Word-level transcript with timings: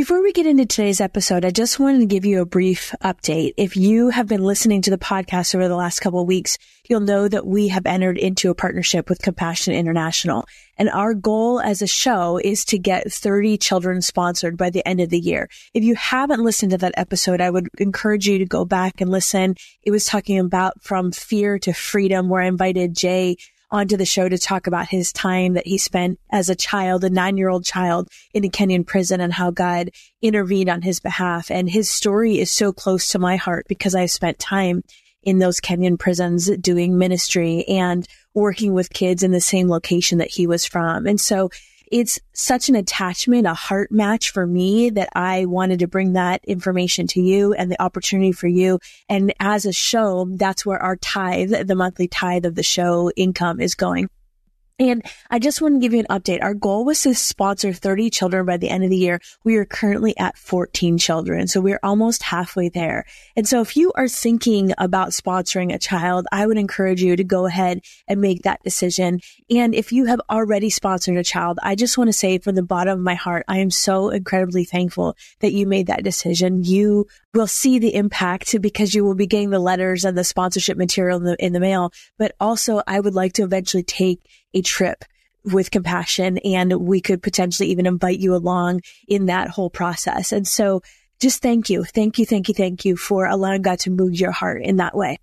Before 0.00 0.22
we 0.22 0.32
get 0.32 0.46
into 0.46 0.64
today's 0.64 1.02
episode, 1.02 1.44
I 1.44 1.50
just 1.50 1.78
wanted 1.78 1.98
to 1.98 2.06
give 2.06 2.24
you 2.24 2.40
a 2.40 2.46
brief 2.46 2.94
update. 3.04 3.52
If 3.58 3.76
you 3.76 4.08
have 4.08 4.26
been 4.26 4.42
listening 4.42 4.80
to 4.80 4.90
the 4.90 4.96
podcast 4.96 5.54
over 5.54 5.68
the 5.68 5.76
last 5.76 6.00
couple 6.00 6.22
of 6.22 6.26
weeks, 6.26 6.56
you'll 6.88 7.00
know 7.00 7.28
that 7.28 7.46
we 7.46 7.68
have 7.68 7.84
entered 7.84 8.16
into 8.16 8.48
a 8.48 8.54
partnership 8.54 9.10
with 9.10 9.20
Compassion 9.20 9.74
International. 9.74 10.46
And 10.78 10.88
our 10.88 11.12
goal 11.12 11.60
as 11.60 11.82
a 11.82 11.86
show 11.86 12.40
is 12.42 12.64
to 12.64 12.78
get 12.78 13.12
30 13.12 13.58
children 13.58 14.00
sponsored 14.00 14.56
by 14.56 14.70
the 14.70 14.88
end 14.88 15.00
of 15.00 15.10
the 15.10 15.20
year. 15.20 15.50
If 15.74 15.84
you 15.84 15.96
haven't 15.96 16.42
listened 16.42 16.70
to 16.70 16.78
that 16.78 16.94
episode, 16.96 17.42
I 17.42 17.50
would 17.50 17.68
encourage 17.76 18.26
you 18.26 18.38
to 18.38 18.46
go 18.46 18.64
back 18.64 19.02
and 19.02 19.10
listen. 19.10 19.54
It 19.82 19.90
was 19.90 20.06
talking 20.06 20.38
about 20.38 20.82
from 20.82 21.12
fear 21.12 21.58
to 21.58 21.74
freedom, 21.74 22.30
where 22.30 22.40
I 22.40 22.46
invited 22.46 22.96
Jay 22.96 23.36
onto 23.70 23.96
the 23.96 24.04
show 24.04 24.28
to 24.28 24.38
talk 24.38 24.66
about 24.66 24.88
his 24.88 25.12
time 25.12 25.54
that 25.54 25.66
he 25.66 25.78
spent 25.78 26.18
as 26.30 26.48
a 26.48 26.56
child, 26.56 27.04
a 27.04 27.10
nine 27.10 27.36
year 27.36 27.48
old 27.48 27.64
child 27.64 28.08
in 28.34 28.44
a 28.44 28.48
Kenyan 28.48 28.86
prison 28.86 29.20
and 29.20 29.32
how 29.32 29.50
God 29.50 29.90
intervened 30.22 30.68
on 30.68 30.82
his 30.82 31.00
behalf. 31.00 31.50
And 31.50 31.70
his 31.70 31.90
story 31.90 32.38
is 32.38 32.50
so 32.50 32.72
close 32.72 33.08
to 33.08 33.18
my 33.18 33.36
heart 33.36 33.66
because 33.68 33.94
I 33.94 34.06
spent 34.06 34.38
time 34.38 34.82
in 35.22 35.38
those 35.38 35.60
Kenyan 35.60 35.98
prisons 35.98 36.50
doing 36.58 36.98
ministry 36.98 37.64
and 37.68 38.06
working 38.34 38.72
with 38.72 38.90
kids 38.90 39.22
in 39.22 39.32
the 39.32 39.40
same 39.40 39.68
location 39.68 40.18
that 40.18 40.30
he 40.30 40.46
was 40.46 40.64
from. 40.64 41.06
And 41.06 41.20
so 41.20 41.50
it's 41.90 42.20
such 42.32 42.68
an 42.68 42.76
attachment, 42.76 43.46
a 43.46 43.54
heart 43.54 43.90
match 43.90 44.30
for 44.30 44.46
me 44.46 44.90
that 44.90 45.08
I 45.14 45.46
wanted 45.46 45.80
to 45.80 45.88
bring 45.88 46.12
that 46.12 46.44
information 46.44 47.06
to 47.08 47.20
you 47.20 47.52
and 47.52 47.70
the 47.70 47.82
opportunity 47.82 48.32
for 48.32 48.46
you. 48.46 48.78
And 49.08 49.34
as 49.40 49.66
a 49.66 49.72
show, 49.72 50.28
that's 50.30 50.64
where 50.64 50.80
our 50.80 50.96
tithe, 50.96 51.66
the 51.66 51.74
monthly 51.74 52.06
tithe 52.06 52.46
of 52.46 52.54
the 52.54 52.62
show 52.62 53.10
income 53.16 53.60
is 53.60 53.74
going. 53.74 54.08
And 54.80 55.04
I 55.30 55.38
just 55.38 55.60
want 55.60 55.74
to 55.74 55.78
give 55.78 55.92
you 55.92 56.00
an 56.00 56.06
update. 56.06 56.42
Our 56.42 56.54
goal 56.54 56.86
was 56.86 57.02
to 57.02 57.14
sponsor 57.14 57.70
30 57.74 58.08
children 58.08 58.46
by 58.46 58.56
the 58.56 58.70
end 58.70 58.82
of 58.82 58.88
the 58.88 58.96
year. 58.96 59.20
We 59.44 59.56
are 59.56 59.66
currently 59.66 60.16
at 60.16 60.38
14 60.38 60.96
children. 60.96 61.48
So 61.48 61.60
we're 61.60 61.78
almost 61.82 62.22
halfway 62.22 62.70
there. 62.70 63.04
And 63.36 63.46
so 63.46 63.60
if 63.60 63.76
you 63.76 63.92
are 63.94 64.08
thinking 64.08 64.72
about 64.78 65.10
sponsoring 65.10 65.74
a 65.74 65.78
child, 65.78 66.26
I 66.32 66.46
would 66.46 66.56
encourage 66.56 67.02
you 67.02 67.14
to 67.14 67.22
go 67.22 67.44
ahead 67.44 67.82
and 68.08 68.22
make 68.22 68.40
that 68.42 68.62
decision. 68.62 69.20
And 69.50 69.74
if 69.74 69.92
you 69.92 70.06
have 70.06 70.22
already 70.30 70.70
sponsored 70.70 71.18
a 71.18 71.24
child, 71.24 71.58
I 71.62 71.74
just 71.74 71.98
want 71.98 72.08
to 72.08 72.14
say 72.14 72.38
from 72.38 72.54
the 72.54 72.62
bottom 72.62 72.98
of 72.98 73.04
my 73.04 73.14
heart, 73.14 73.44
I 73.48 73.58
am 73.58 73.70
so 73.70 74.08
incredibly 74.08 74.64
thankful 74.64 75.14
that 75.40 75.52
you 75.52 75.66
made 75.66 75.88
that 75.88 76.04
decision. 76.04 76.64
You 76.64 77.06
will 77.34 77.46
see 77.46 77.78
the 77.78 77.94
impact 77.94 78.58
because 78.62 78.94
you 78.94 79.04
will 79.04 79.14
be 79.14 79.26
getting 79.26 79.50
the 79.50 79.58
letters 79.58 80.06
and 80.06 80.16
the 80.16 80.24
sponsorship 80.24 80.78
material 80.78 81.18
in 81.18 81.24
the, 81.24 81.44
in 81.44 81.52
the 81.52 81.60
mail. 81.60 81.92
But 82.18 82.34
also 82.40 82.80
I 82.86 82.98
would 82.98 83.14
like 83.14 83.34
to 83.34 83.42
eventually 83.42 83.82
take 83.82 84.20
a 84.54 84.62
trip 84.62 85.04
with 85.44 85.70
compassion 85.70 86.38
and 86.38 86.72
we 86.74 87.00
could 87.00 87.22
potentially 87.22 87.70
even 87.70 87.86
invite 87.86 88.18
you 88.18 88.34
along 88.34 88.82
in 89.08 89.26
that 89.26 89.48
whole 89.48 89.70
process. 89.70 90.32
And 90.32 90.46
so 90.46 90.82
just 91.18 91.42
thank 91.42 91.70
you. 91.70 91.84
Thank 91.84 92.18
you. 92.18 92.26
Thank 92.26 92.48
you. 92.48 92.54
Thank 92.54 92.84
you 92.84 92.96
for 92.96 93.26
allowing 93.26 93.62
God 93.62 93.78
to 93.80 93.90
move 93.90 94.14
your 94.14 94.32
heart 94.32 94.62
in 94.62 94.76
that 94.76 94.96
way. 94.96 95.18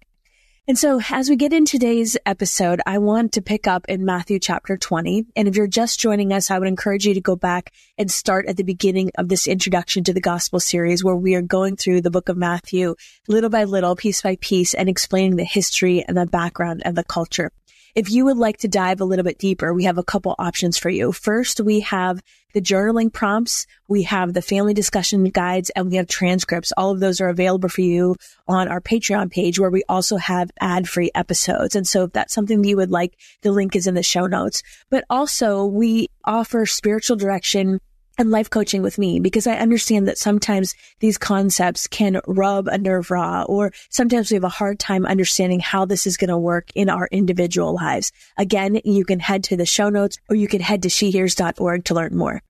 And 0.70 0.78
so 0.78 1.00
as 1.12 1.30
we 1.30 1.38
get 1.38 1.54
in 1.54 1.64
today's 1.64 2.18
episode, 2.26 2.82
I 2.86 2.98
want 2.98 3.32
to 3.34 3.42
pick 3.42 3.68
up 3.68 3.86
in 3.88 4.04
Matthew 4.04 4.38
chapter 4.38 4.76
20. 4.76 5.26
And 5.34 5.48
if 5.48 5.56
you're 5.56 5.66
just 5.66 5.98
joining 5.98 6.34
us, 6.34 6.52
I 6.52 6.60
would 6.60 6.68
encourage 6.68 7.06
you 7.06 7.14
to 7.14 7.22
go 7.22 7.38
back 7.38 7.72
and 7.98 8.12
start 8.12 8.48
at 8.48 8.58
the 8.58 8.64
beginning 8.64 9.12
of 9.18 9.30
this 9.30 9.48
introduction 9.48 10.04
to 10.04 10.14
the 10.14 10.20
gospel 10.20 10.60
series 10.60 11.06
where 11.06 11.16
we 11.16 11.36
are 11.36 11.42
going 11.42 11.78
through 11.78 12.02
the 12.02 12.12
book 12.12 12.28
of 12.28 12.36
Matthew 12.36 12.96
little 13.30 13.50
by 13.50 13.64
little, 13.64 13.96
piece 13.96 14.22
by 14.22 14.36
piece 14.42 14.74
and 14.74 14.90
explaining 14.90 15.38
the 15.38 15.46
history 15.46 16.04
and 16.06 16.18
the 16.18 16.26
background 16.26 16.82
and 16.84 16.98
the 16.98 17.04
culture. 17.06 17.54
If 17.96 18.12
you 18.12 18.26
would 18.26 18.38
like 18.38 18.58
to 18.58 18.68
dive 18.68 19.02
a 19.02 19.06
little 19.06 19.24
bit 19.24 19.40
deeper, 19.40 19.74
we 19.74 19.86
have 19.86 19.98
a 19.98 20.04
couple 20.04 20.36
options 20.38 20.78
for 20.78 20.90
you. 20.90 21.12
First, 21.12 21.60
we 21.60 21.82
have 21.82 22.22
the 22.54 22.62
journaling 22.62 23.12
prompts, 23.12 23.68
we 23.88 24.04
have 24.04 24.34
the 24.34 24.42
family 24.42 24.74
discussion 24.74 25.24
guides, 25.26 25.70
and 25.76 25.90
we 25.90 25.98
have 25.98 26.08
transcripts. 26.08 26.74
All 26.76 26.92
of 26.92 27.00
those 27.00 27.22
are 27.22 27.30
available 27.30 27.70
for 27.70 27.82
you 27.82 28.16
on 28.48 28.68
our 28.68 28.82
Patreon 28.82 29.32
page 29.32 29.60
where 29.60 29.70
we 29.70 29.84
also 29.88 30.18
have 30.18 30.50
ad 30.60 30.88
free 30.88 31.12
episodes. 31.14 31.76
And 31.76 31.88
so 31.88 32.06
if 32.06 32.14
that's 32.14 32.34
something 32.34 32.62
that 32.62 32.68
you 32.68 32.78
would 32.78 32.92
like, 32.92 33.14
the 33.42 33.52
link 33.52 33.76
is 33.76 33.86
in 33.86 33.96
the 33.96 34.04
show 34.04 34.28
notes. 34.28 34.64
But 34.90 35.04
also 35.10 35.66
we 35.66 36.10
offer 36.24 36.66
spiritual 36.66 37.18
direction 37.18 37.80
and 38.18 38.32
life 38.32 38.50
coaching 38.50 38.82
with 38.82 38.98
me 38.98 39.20
because 39.20 39.48
I 39.48 39.56
understand 39.56 40.08
that 40.08 40.18
sometimes 40.18 40.76
these 41.00 41.18
concepts 41.18 41.88
can 41.88 42.20
rub 42.28 42.68
a 42.68 42.78
nerve 42.78 43.12
raw 43.12 43.44
or 43.44 43.72
sometimes 43.90 44.32
we 44.32 44.36
have 44.36 44.44
a 44.44 44.50
hard 44.50 44.80
time 44.80 45.06
understanding 45.06 45.60
how 45.60 45.86
this 45.86 46.08
is 46.08 46.18
going 46.18 46.30
to 46.30 46.38
work 46.38 46.70
in 46.76 46.90
our 46.90 47.08
individual 47.12 47.74
lives. 47.74 48.12
Again, 48.38 48.82
you 48.84 49.06
can 49.06 49.20
head 49.20 49.44
to 49.46 49.58
the 49.58 49.66
show 49.66 49.90
notes 49.90 50.18
or 50.30 50.36
you 50.36 50.48
can 50.48 50.62
head 50.62 50.84
to 50.84 50.90
shehears.org 50.90 51.86
to 51.86 51.94
learn 51.94 52.18
more. 52.18 52.42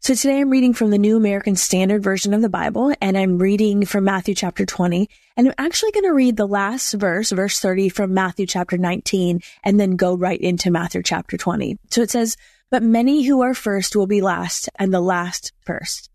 So 0.00 0.14
today 0.14 0.40
I'm 0.40 0.50
reading 0.50 0.74
from 0.74 0.90
the 0.90 0.98
New 0.98 1.16
American 1.16 1.56
Standard 1.56 2.02
Version 2.02 2.34
of 2.34 2.42
the 2.42 2.50
Bible 2.50 2.94
and 3.00 3.16
I'm 3.16 3.38
reading 3.38 3.86
from 3.86 4.04
Matthew 4.04 4.34
chapter 4.34 4.66
20 4.66 5.08
and 5.34 5.48
I'm 5.48 5.54
actually 5.56 5.92
going 5.92 6.04
to 6.04 6.12
read 6.12 6.36
the 6.36 6.46
last 6.46 6.92
verse, 6.92 7.30
verse 7.30 7.58
30 7.58 7.88
from 7.88 8.12
Matthew 8.12 8.44
chapter 8.44 8.76
19 8.76 9.40
and 9.64 9.80
then 9.80 9.96
go 9.96 10.14
right 10.14 10.38
into 10.38 10.70
Matthew 10.70 11.02
chapter 11.02 11.38
20. 11.38 11.78
So 11.88 12.02
it 12.02 12.10
says, 12.10 12.36
but 12.74 12.82
many 12.82 13.22
who 13.22 13.40
are 13.40 13.54
first 13.54 13.94
will 13.94 14.08
be 14.08 14.20
last, 14.20 14.68
and 14.80 14.92
the 14.92 15.00
last 15.00 15.52
first. 15.60 16.10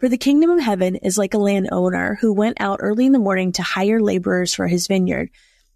For 0.00 0.08
the 0.08 0.18
kingdom 0.18 0.50
of 0.50 0.58
heaven 0.58 0.96
is 0.96 1.16
like 1.16 1.34
a 1.34 1.38
landowner 1.38 2.18
who 2.20 2.32
went 2.32 2.56
out 2.60 2.80
early 2.82 3.06
in 3.06 3.12
the 3.12 3.20
morning 3.20 3.52
to 3.52 3.62
hire 3.62 4.00
laborers 4.00 4.52
for 4.52 4.66
his 4.66 4.88
vineyard. 4.88 5.30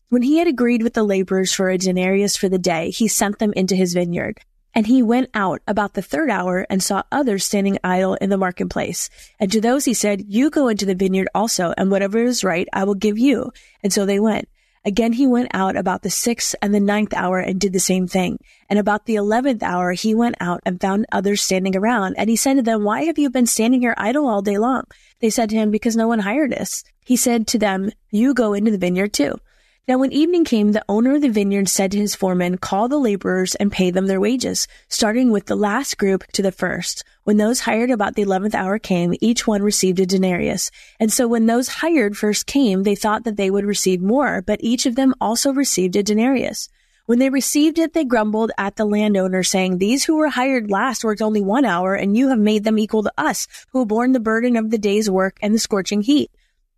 When 0.08 0.22
he 0.22 0.38
had 0.38 0.48
agreed 0.48 0.82
with 0.82 0.94
the 0.94 1.04
laborers 1.04 1.52
for 1.52 1.70
a 1.70 1.78
denarius 1.78 2.36
for 2.36 2.48
the 2.48 2.58
day, 2.58 2.90
he 2.90 3.06
sent 3.06 3.38
them 3.38 3.52
into 3.52 3.76
his 3.76 3.94
vineyard. 3.94 4.40
And 4.74 4.88
he 4.88 5.04
went 5.04 5.30
out 5.34 5.62
about 5.68 5.94
the 5.94 6.02
third 6.02 6.30
hour 6.30 6.66
and 6.68 6.82
saw 6.82 7.04
others 7.12 7.44
standing 7.44 7.78
idle 7.84 8.14
in 8.14 8.28
the 8.28 8.36
marketplace. 8.36 9.10
And 9.38 9.52
to 9.52 9.60
those 9.60 9.84
he 9.84 9.94
said, 9.94 10.24
You 10.26 10.50
go 10.50 10.66
into 10.66 10.84
the 10.84 10.96
vineyard 10.96 11.28
also, 11.32 11.72
and 11.78 11.92
whatever 11.92 12.18
is 12.18 12.42
right, 12.42 12.66
I 12.72 12.82
will 12.82 12.96
give 12.96 13.20
you. 13.20 13.52
And 13.84 13.92
so 13.92 14.04
they 14.04 14.18
went. 14.18 14.48
Again, 14.86 15.14
he 15.14 15.26
went 15.26 15.48
out 15.54 15.76
about 15.76 16.02
the 16.02 16.10
sixth 16.10 16.54
and 16.60 16.74
the 16.74 16.80
ninth 16.80 17.14
hour 17.14 17.38
and 17.38 17.58
did 17.58 17.72
the 17.72 17.80
same 17.80 18.06
thing. 18.06 18.38
And 18.68 18.78
about 18.78 19.06
the 19.06 19.14
eleventh 19.14 19.62
hour, 19.62 19.92
he 19.92 20.14
went 20.14 20.36
out 20.40 20.60
and 20.66 20.80
found 20.80 21.06
others 21.10 21.40
standing 21.40 21.74
around. 21.74 22.16
And 22.18 22.28
he 22.28 22.36
said 22.36 22.56
to 22.56 22.62
them, 22.62 22.84
Why 22.84 23.04
have 23.04 23.18
you 23.18 23.30
been 23.30 23.46
standing 23.46 23.80
here 23.80 23.94
idle 23.96 24.26
all 24.26 24.42
day 24.42 24.58
long? 24.58 24.84
They 25.20 25.30
said 25.30 25.48
to 25.50 25.56
him, 25.56 25.70
Because 25.70 25.96
no 25.96 26.06
one 26.06 26.18
hired 26.18 26.52
us. 26.52 26.84
He 27.04 27.16
said 27.16 27.46
to 27.48 27.58
them, 27.58 27.92
You 28.10 28.34
go 28.34 28.52
into 28.52 28.70
the 28.70 28.78
vineyard 28.78 29.14
too. 29.14 29.38
Now 29.86 29.98
when 29.98 30.12
evening 30.12 30.46
came, 30.46 30.72
the 30.72 30.84
owner 30.88 31.16
of 31.16 31.20
the 31.20 31.28
vineyard 31.28 31.68
said 31.68 31.92
to 31.92 31.98
his 31.98 32.14
foreman, 32.14 32.56
call 32.56 32.88
the 32.88 32.96
laborers 32.96 33.54
and 33.56 33.70
pay 33.70 33.90
them 33.90 34.06
their 34.06 34.20
wages, 34.20 34.66
starting 34.88 35.30
with 35.30 35.44
the 35.44 35.56
last 35.56 35.98
group 35.98 36.24
to 36.32 36.40
the 36.40 36.52
first. 36.52 37.04
When 37.24 37.36
those 37.36 37.60
hired 37.60 37.90
about 37.90 38.14
the 38.14 38.22
eleventh 38.22 38.54
hour 38.54 38.78
came, 38.78 39.12
each 39.20 39.46
one 39.46 39.62
received 39.62 40.00
a 40.00 40.06
denarius. 40.06 40.70
And 40.98 41.12
so 41.12 41.28
when 41.28 41.44
those 41.44 41.68
hired 41.68 42.16
first 42.16 42.46
came, 42.46 42.84
they 42.84 42.94
thought 42.94 43.24
that 43.24 43.36
they 43.36 43.50
would 43.50 43.66
receive 43.66 44.00
more, 44.00 44.40
but 44.40 44.58
each 44.62 44.86
of 44.86 44.94
them 44.94 45.14
also 45.20 45.52
received 45.52 45.96
a 45.96 46.02
denarius. 46.02 46.70
When 47.04 47.18
they 47.18 47.28
received 47.28 47.78
it, 47.78 47.92
they 47.92 48.06
grumbled 48.06 48.52
at 48.56 48.76
the 48.76 48.86
landowner, 48.86 49.42
saying, 49.42 49.76
These 49.76 50.04
who 50.04 50.16
were 50.16 50.30
hired 50.30 50.70
last 50.70 51.04
worked 51.04 51.20
only 51.20 51.42
one 51.42 51.66
hour, 51.66 51.94
and 51.94 52.16
you 52.16 52.30
have 52.30 52.38
made 52.38 52.64
them 52.64 52.78
equal 52.78 53.02
to 53.02 53.12
us, 53.18 53.46
who 53.72 53.80
have 53.80 53.88
borne 53.88 54.12
the 54.12 54.20
burden 54.20 54.56
of 54.56 54.70
the 54.70 54.78
day's 54.78 55.10
work 55.10 55.36
and 55.42 55.52
the 55.52 55.58
scorching 55.58 56.00
heat. 56.00 56.30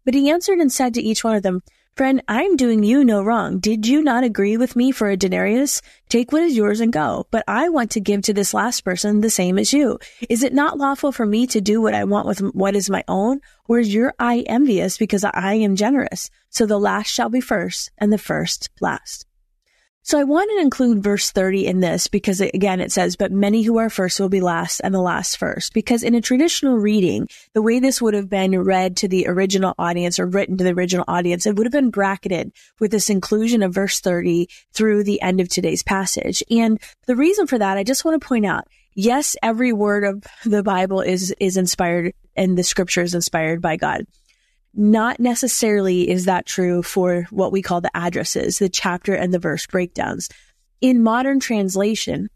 But 0.05 0.14
he 0.14 0.29
answered 0.29 0.59
and 0.59 0.73
said 0.73 0.94
to 0.94 1.00
each 1.00 1.23
one 1.23 1.37
of 1.37 1.44
them, 1.44 1.62
Friend, 1.97 2.23
I'm 2.29 2.57
doing 2.57 2.85
you 2.85 3.07
no 3.07 3.23
wrong. 3.23 3.59
Did 3.59 3.87
you 3.87 4.03
not 4.03 4.23
agree 4.23 4.59
with 4.59 4.77
me 4.77 4.93
for 4.93 5.09
a 5.09 5.17
denarius? 5.17 5.81
Take 6.11 6.31
what 6.31 6.43
is 6.43 6.55
yours 6.55 6.81
and 6.81 6.93
go. 6.93 7.27
But 7.31 7.43
I 7.49 7.71
want 7.71 7.91
to 7.93 8.03
give 8.03 8.21
to 8.25 8.35
this 8.35 8.53
last 8.53 8.83
person 8.83 9.23
the 9.23 9.31
same 9.31 9.59
as 9.59 9.73
you. 9.73 9.99
Is 10.29 10.43
it 10.43 10.53
not 10.53 10.77
lawful 10.77 11.11
for 11.11 11.25
me 11.25 11.47
to 11.47 11.61
do 11.63 11.81
what 11.81 11.95
I 11.95 12.05
want 12.05 12.27
with 12.27 12.41
what 12.41 12.77
is 12.77 12.91
my 12.91 13.03
own? 13.09 13.41
Or 13.67 13.79
is 13.79 13.95
your 13.95 14.13
eye 14.19 14.45
envious 14.47 14.99
because 14.99 15.25
I 15.25 15.55
am 15.55 15.75
generous? 15.75 16.29
So 16.51 16.67
the 16.67 16.79
last 16.79 17.09
shall 17.09 17.31
be 17.31 17.41
first 17.41 17.91
and 17.97 18.13
the 18.13 18.19
first 18.19 18.69
last. 18.79 19.25
So 20.06 20.20
I 20.20 20.23
want 20.23 20.49
to 20.53 20.61
include 20.61 21.03
verse 21.03 21.32
30 21.32 21.67
in 21.67 21.81
this 21.81 22.06
because 22.06 22.41
again, 22.41 22.81
it 22.81 22.93
says, 22.93 23.17
but 23.17 23.32
many 23.32 23.64
who 23.64 23.79
are 23.79 23.91
first 23.91 24.20
will 24.20 24.29
be 24.29 24.41
last 24.41 24.81
and 24.85 24.94
the 24.94 25.00
last 25.00 25.37
first. 25.37 25.75
Because 25.75 26.05
in 26.05 26.14
a 26.14 26.20
traditional 26.20 26.76
reading, 26.76 27.26
the 27.55 27.61
way 27.61 27.81
this 27.81 28.00
would 28.00 28.14
have 28.14 28.31
been 28.31 28.56
read 28.62 28.97
to 28.99 29.08
the 29.08 29.26
original 29.26 29.75
audience 29.81 30.20
or 30.20 30.26
written 30.26 30.58
to 30.58 30.62
the 30.62 30.75
original 30.75 31.05
audience, 31.08 31.44
it 31.44 31.56
would 31.56 31.67
have 31.67 31.73
been 31.73 31.91
bracketed 31.91 32.53
with 32.79 32.93
this 32.93 33.11
inclusion 33.11 33.64
of 33.64 33.75
verse 33.75 33.99
30 33.99 34.49
through 34.73 35.03
the 35.03 35.20
end 35.23 35.41
of 35.41 35.49
today's 35.49 35.82
passage. 35.82 36.41
And 36.52 36.81
the 37.09 37.17
reason 37.17 37.49
for 37.49 37.59
that, 37.59 37.76
I 37.76 37.82
just 37.82 38.05
want 38.05 38.23
to 38.23 38.29
point 38.29 38.47
out, 38.47 38.69
yes, 38.94 39.35
every 39.43 39.73
word 39.73 40.05
of 40.05 40.23
the 40.44 40.62
Bible 40.62 41.00
is, 41.00 41.35
is 41.41 41.56
inspired 41.56 42.14
and 42.37 42.56
the 42.56 42.62
scripture 42.62 43.02
is 43.02 43.17
inspired 43.17 43.61
by 43.61 43.75
God. 43.75 44.06
Not 44.78 45.19
necessarily 45.19 46.11
is 46.11 46.26
that 46.26 46.44
true 46.44 46.82
for 46.82 47.26
what 47.31 47.50
we 47.50 47.62
call 47.62 47.81
the 47.81 47.96
addresses, 47.96 48.58
the 48.58 48.69
chapter 48.69 49.14
and 49.14 49.32
the 49.32 49.38
verse 49.38 49.67
breakdowns. 49.67 50.28
In 50.82 51.02
modern 51.02 51.40
translation, 51.40 52.28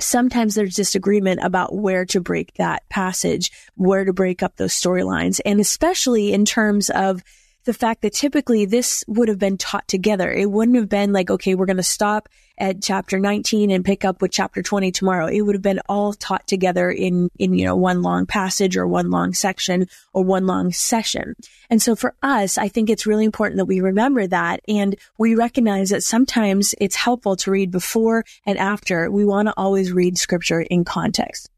sometimes 0.00 0.54
there's 0.54 0.74
disagreement 0.74 1.40
about 1.42 1.74
where 1.74 2.06
to 2.06 2.22
break 2.22 2.54
that 2.54 2.88
passage, 2.88 3.50
where 3.74 4.06
to 4.06 4.14
break 4.14 4.42
up 4.42 4.56
those 4.56 4.72
storylines, 4.72 5.40
and 5.44 5.60
especially 5.60 6.32
in 6.32 6.46
terms 6.46 6.88
of 6.88 7.22
the 7.64 7.74
fact 7.74 8.02
that 8.02 8.12
typically 8.12 8.64
this 8.64 9.04
would 9.06 9.28
have 9.28 9.38
been 9.38 9.56
taught 9.56 9.88
together. 9.88 10.30
It 10.30 10.50
wouldn't 10.50 10.76
have 10.76 10.88
been 10.88 11.12
like, 11.12 11.30
okay, 11.30 11.54
we're 11.54 11.66
going 11.66 11.78
to 11.78 11.82
stop 11.82 12.28
at 12.56 12.82
chapter 12.82 13.18
19 13.18 13.70
and 13.70 13.84
pick 13.84 14.04
up 14.04 14.22
with 14.22 14.30
chapter 14.30 14.62
20 14.62 14.92
tomorrow. 14.92 15.26
It 15.26 15.40
would 15.40 15.54
have 15.54 15.62
been 15.62 15.80
all 15.88 16.12
taught 16.12 16.46
together 16.46 16.90
in, 16.90 17.30
in, 17.38 17.54
you 17.54 17.64
know, 17.64 17.74
one 17.74 18.02
long 18.02 18.26
passage 18.26 18.76
or 18.76 18.86
one 18.86 19.10
long 19.10 19.32
section 19.34 19.88
or 20.12 20.22
one 20.22 20.46
long 20.46 20.70
session. 20.70 21.34
And 21.68 21.82
so 21.82 21.96
for 21.96 22.14
us, 22.22 22.56
I 22.58 22.68
think 22.68 22.90
it's 22.90 23.06
really 23.06 23.24
important 23.24 23.56
that 23.56 23.64
we 23.64 23.80
remember 23.80 24.26
that 24.26 24.60
and 24.68 24.94
we 25.18 25.34
recognize 25.34 25.90
that 25.90 26.04
sometimes 26.04 26.74
it's 26.80 26.96
helpful 26.96 27.34
to 27.36 27.50
read 27.50 27.70
before 27.70 28.24
and 28.46 28.58
after. 28.58 29.10
We 29.10 29.24
want 29.24 29.48
to 29.48 29.54
always 29.56 29.90
read 29.90 30.16
scripture 30.16 30.60
in 30.60 30.84
context. 30.84 31.50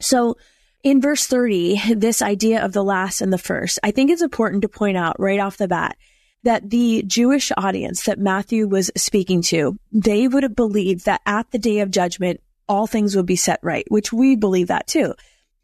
So 0.00 0.36
in 0.82 1.00
verse 1.00 1.26
30, 1.26 1.94
this 1.94 2.22
idea 2.22 2.64
of 2.64 2.72
the 2.72 2.84
last 2.84 3.20
and 3.20 3.32
the 3.32 3.38
first, 3.38 3.78
I 3.82 3.90
think 3.90 4.10
it's 4.10 4.22
important 4.22 4.62
to 4.62 4.68
point 4.68 4.96
out 4.96 5.18
right 5.18 5.40
off 5.40 5.56
the 5.56 5.68
bat 5.68 5.96
that 6.44 6.70
the 6.70 7.02
Jewish 7.06 7.50
audience 7.56 8.04
that 8.04 8.18
Matthew 8.18 8.68
was 8.68 8.90
speaking 8.96 9.42
to, 9.42 9.76
they 9.90 10.28
would 10.28 10.44
have 10.44 10.54
believed 10.54 11.04
that 11.04 11.20
at 11.26 11.50
the 11.50 11.58
day 11.58 11.80
of 11.80 11.90
judgment, 11.90 12.40
all 12.68 12.86
things 12.86 13.16
would 13.16 13.26
be 13.26 13.36
set 13.36 13.58
right, 13.62 13.84
which 13.88 14.12
we 14.12 14.36
believe 14.36 14.68
that 14.68 14.86
too. 14.86 15.14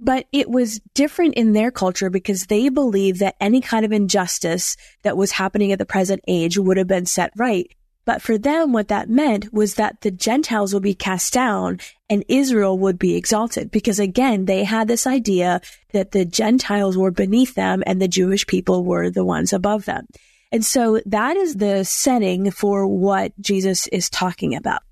But 0.00 0.26
it 0.32 0.50
was 0.50 0.81
different 0.94 1.34
in 1.34 1.52
their 1.52 1.70
culture 1.70 2.11
because 2.11 2.46
they 2.46 2.69
believed 2.69 3.20
that 3.20 3.37
any 3.40 3.61
kind 3.61 3.84
of 3.84 3.93
injustice 3.93 4.76
that 5.02 5.16
was 5.16 5.32
happening 5.32 5.70
at 5.70 5.78
the 5.78 5.87
present 5.87 6.22
age 6.26 6.58
would 6.58 6.76
have 6.76 6.88
been 6.88 7.06
set 7.06 7.31
right. 7.37 7.72
But 8.04 8.20
for 8.20 8.36
them, 8.36 8.72
what 8.72 8.88
that 8.88 9.08
meant 9.08 9.52
was 9.52 9.74
that 9.74 10.02
the 10.02 10.10
Gentiles 10.10 10.74
would 10.74 10.82
be 10.82 10.94
cast 10.94 11.32
down 11.32 11.80
and 12.10 12.24
Israel 12.28 12.78
would 12.78 12.98
be 12.98 13.16
exalted. 13.16 13.70
Because 13.70 13.98
again, 13.98 14.44
they 14.44 14.64
had 14.64 14.88
this 14.88 15.06
idea 15.06 15.60
that 15.92 16.12
the 16.12 16.24
Gentiles 16.24 16.98
were 16.98 17.10
beneath 17.10 17.54
them 17.54 17.82
and 17.86 18.00
the 18.00 18.08
Jewish 18.08 18.46
people 18.46 18.84
were 18.84 19.10
the 19.10 19.24
ones 19.24 19.52
above 19.52 19.86
them. 19.86 20.06
And 20.52 20.64
so 20.64 21.00
that 21.06 21.36
is 21.36 21.56
the 21.56 21.84
setting 21.84 22.50
for 22.50 22.86
what 22.86 23.32
Jesus 23.40 23.86
is 23.88 24.10
talking 24.10 24.54
about. 24.54 24.82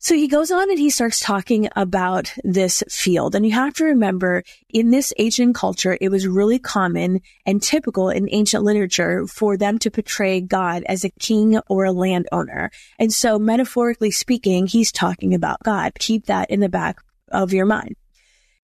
So 0.00 0.14
he 0.14 0.28
goes 0.28 0.52
on 0.52 0.70
and 0.70 0.78
he 0.78 0.90
starts 0.90 1.18
talking 1.18 1.68
about 1.74 2.32
this 2.44 2.84
field. 2.88 3.34
And 3.34 3.44
you 3.44 3.50
have 3.52 3.74
to 3.74 3.84
remember 3.84 4.44
in 4.68 4.90
this 4.90 5.12
ancient 5.18 5.56
culture, 5.56 5.98
it 6.00 6.08
was 6.08 6.26
really 6.26 6.60
common 6.60 7.20
and 7.44 7.60
typical 7.60 8.08
in 8.08 8.28
ancient 8.30 8.62
literature 8.62 9.26
for 9.26 9.56
them 9.56 9.76
to 9.80 9.90
portray 9.90 10.40
God 10.40 10.84
as 10.86 11.04
a 11.04 11.10
king 11.10 11.58
or 11.68 11.84
a 11.84 11.92
landowner. 11.92 12.70
And 13.00 13.12
so 13.12 13.40
metaphorically 13.40 14.12
speaking, 14.12 14.68
he's 14.68 14.92
talking 14.92 15.34
about 15.34 15.64
God. 15.64 15.92
Keep 15.98 16.26
that 16.26 16.48
in 16.48 16.60
the 16.60 16.68
back 16.68 16.98
of 17.32 17.52
your 17.52 17.66
mind. 17.66 17.96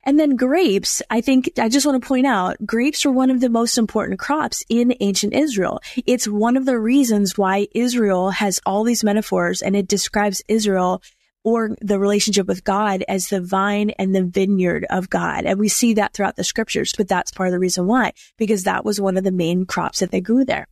And 0.04 0.20
then 0.20 0.36
grapes, 0.36 1.02
I 1.10 1.20
think 1.20 1.50
I 1.58 1.68
just 1.68 1.86
want 1.86 2.00
to 2.00 2.06
point 2.06 2.26
out 2.26 2.56
grapes 2.64 3.04
are 3.06 3.10
one 3.10 3.30
of 3.30 3.40
the 3.40 3.48
most 3.48 3.78
important 3.78 4.20
crops 4.20 4.62
in 4.68 4.94
ancient 5.00 5.32
Israel. 5.32 5.80
It's 6.06 6.28
one 6.28 6.56
of 6.56 6.66
the 6.66 6.78
reasons 6.78 7.36
why 7.38 7.68
Israel 7.74 8.30
has 8.30 8.60
all 8.66 8.84
these 8.84 9.02
metaphors 9.02 9.62
and 9.62 9.74
it 9.74 9.88
describes 9.88 10.42
Israel 10.46 11.02
or 11.44 11.76
the 11.80 11.98
relationship 11.98 12.46
with 12.46 12.64
God 12.64 13.04
as 13.06 13.28
the 13.28 13.40
vine 13.40 13.90
and 13.90 14.14
the 14.14 14.24
vineyard 14.24 14.86
of 14.88 15.10
God. 15.10 15.44
And 15.44 15.60
we 15.60 15.68
see 15.68 15.94
that 15.94 16.14
throughout 16.14 16.36
the 16.36 16.44
scriptures, 16.44 16.94
but 16.96 17.06
that's 17.06 17.30
part 17.30 17.48
of 17.48 17.52
the 17.52 17.58
reason 17.58 17.86
why, 17.86 18.12
because 18.38 18.64
that 18.64 18.84
was 18.84 19.00
one 19.00 19.18
of 19.18 19.24
the 19.24 19.30
main 19.30 19.66
crops 19.66 20.00
that 20.00 20.10
they 20.10 20.22
grew 20.22 20.44
there. 20.44 20.66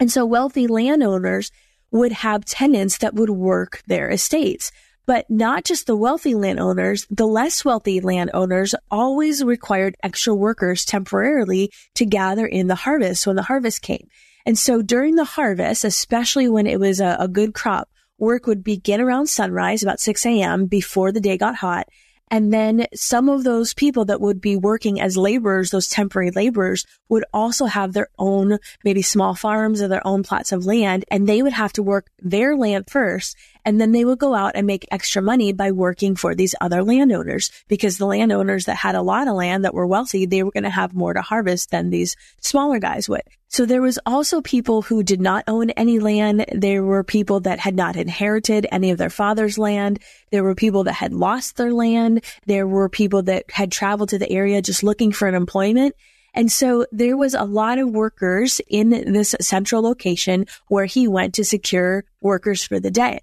And 0.00 0.10
so 0.10 0.24
wealthy 0.24 0.68
landowners 0.68 1.50
would 1.90 2.12
have 2.12 2.44
tenants 2.44 2.98
that 2.98 3.14
would 3.14 3.30
work 3.30 3.82
their 3.86 4.08
estates. 4.08 4.70
But 5.06 5.28
not 5.30 5.64
just 5.64 5.86
the 5.86 5.96
wealthy 5.96 6.34
landowners, 6.34 7.06
the 7.10 7.26
less 7.26 7.64
wealthy 7.64 8.00
landowners 8.00 8.74
always 8.90 9.42
required 9.42 9.96
extra 10.02 10.34
workers 10.34 10.84
temporarily 10.84 11.72
to 11.94 12.04
gather 12.04 12.46
in 12.46 12.66
the 12.66 12.74
harvest 12.74 13.26
when 13.26 13.34
the 13.34 13.42
harvest 13.42 13.80
came. 13.80 14.06
And 14.44 14.58
so 14.58 14.82
during 14.82 15.14
the 15.14 15.24
harvest, 15.24 15.82
especially 15.82 16.48
when 16.48 16.66
it 16.66 16.78
was 16.78 17.00
a, 17.00 17.16
a 17.18 17.26
good 17.26 17.54
crop, 17.54 17.88
work 18.18 18.46
would 18.46 18.64
begin 18.64 19.00
around 19.00 19.28
sunrise, 19.28 19.82
about 19.82 20.00
6 20.00 20.26
a.m. 20.26 20.66
before 20.66 21.12
the 21.12 21.20
day 21.20 21.38
got 21.38 21.56
hot. 21.56 21.88
And 22.30 22.52
then 22.52 22.86
some 22.94 23.28
of 23.28 23.44
those 23.44 23.72
people 23.72 24.04
that 24.06 24.20
would 24.20 24.40
be 24.40 24.56
working 24.56 25.00
as 25.00 25.16
laborers, 25.16 25.70
those 25.70 25.88
temporary 25.88 26.30
laborers 26.30 26.84
would 27.08 27.24
also 27.32 27.64
have 27.66 27.92
their 27.92 28.08
own, 28.18 28.58
maybe 28.84 29.02
small 29.02 29.34
farms 29.34 29.80
or 29.80 29.88
their 29.88 30.06
own 30.06 30.22
plots 30.22 30.52
of 30.52 30.66
land. 30.66 31.04
And 31.10 31.26
they 31.26 31.42
would 31.42 31.54
have 31.54 31.72
to 31.74 31.82
work 31.82 32.10
their 32.18 32.56
land 32.56 32.90
first. 32.90 33.36
And 33.68 33.78
then 33.78 33.92
they 33.92 34.06
would 34.06 34.18
go 34.18 34.34
out 34.34 34.52
and 34.54 34.66
make 34.66 34.88
extra 34.90 35.20
money 35.20 35.52
by 35.52 35.72
working 35.72 36.16
for 36.16 36.34
these 36.34 36.54
other 36.58 36.82
landowners 36.82 37.50
because 37.68 37.98
the 37.98 38.06
landowners 38.06 38.64
that 38.64 38.76
had 38.76 38.94
a 38.94 39.02
lot 39.02 39.28
of 39.28 39.34
land 39.34 39.62
that 39.66 39.74
were 39.74 39.86
wealthy, 39.86 40.24
they 40.24 40.42
were 40.42 40.50
going 40.50 40.64
to 40.64 40.70
have 40.70 40.94
more 40.94 41.12
to 41.12 41.20
harvest 41.20 41.70
than 41.70 41.90
these 41.90 42.16
smaller 42.40 42.78
guys 42.78 43.10
would. 43.10 43.24
So 43.48 43.66
there 43.66 43.82
was 43.82 43.98
also 44.06 44.40
people 44.40 44.80
who 44.80 45.02
did 45.02 45.20
not 45.20 45.44
own 45.46 45.68
any 45.72 45.98
land. 45.98 46.46
There 46.50 46.82
were 46.82 47.04
people 47.04 47.40
that 47.40 47.58
had 47.58 47.76
not 47.76 47.96
inherited 47.96 48.66
any 48.72 48.90
of 48.90 48.96
their 48.96 49.10
father's 49.10 49.58
land. 49.58 49.98
There 50.30 50.42
were 50.42 50.54
people 50.54 50.84
that 50.84 50.94
had 50.94 51.12
lost 51.12 51.58
their 51.58 51.74
land. 51.74 52.24
There 52.46 52.66
were 52.66 52.88
people 52.88 53.20
that 53.24 53.50
had 53.50 53.70
traveled 53.70 54.08
to 54.08 54.18
the 54.18 54.32
area 54.32 54.62
just 54.62 54.82
looking 54.82 55.12
for 55.12 55.28
an 55.28 55.34
employment. 55.34 55.94
And 56.32 56.50
so 56.50 56.86
there 56.90 57.18
was 57.18 57.34
a 57.34 57.44
lot 57.44 57.76
of 57.76 57.90
workers 57.90 58.62
in 58.66 59.12
this 59.12 59.34
central 59.42 59.82
location 59.82 60.46
where 60.68 60.86
he 60.86 61.06
went 61.06 61.34
to 61.34 61.44
secure 61.44 62.04
workers 62.22 62.64
for 62.64 62.80
the 62.80 62.90
day. 62.90 63.20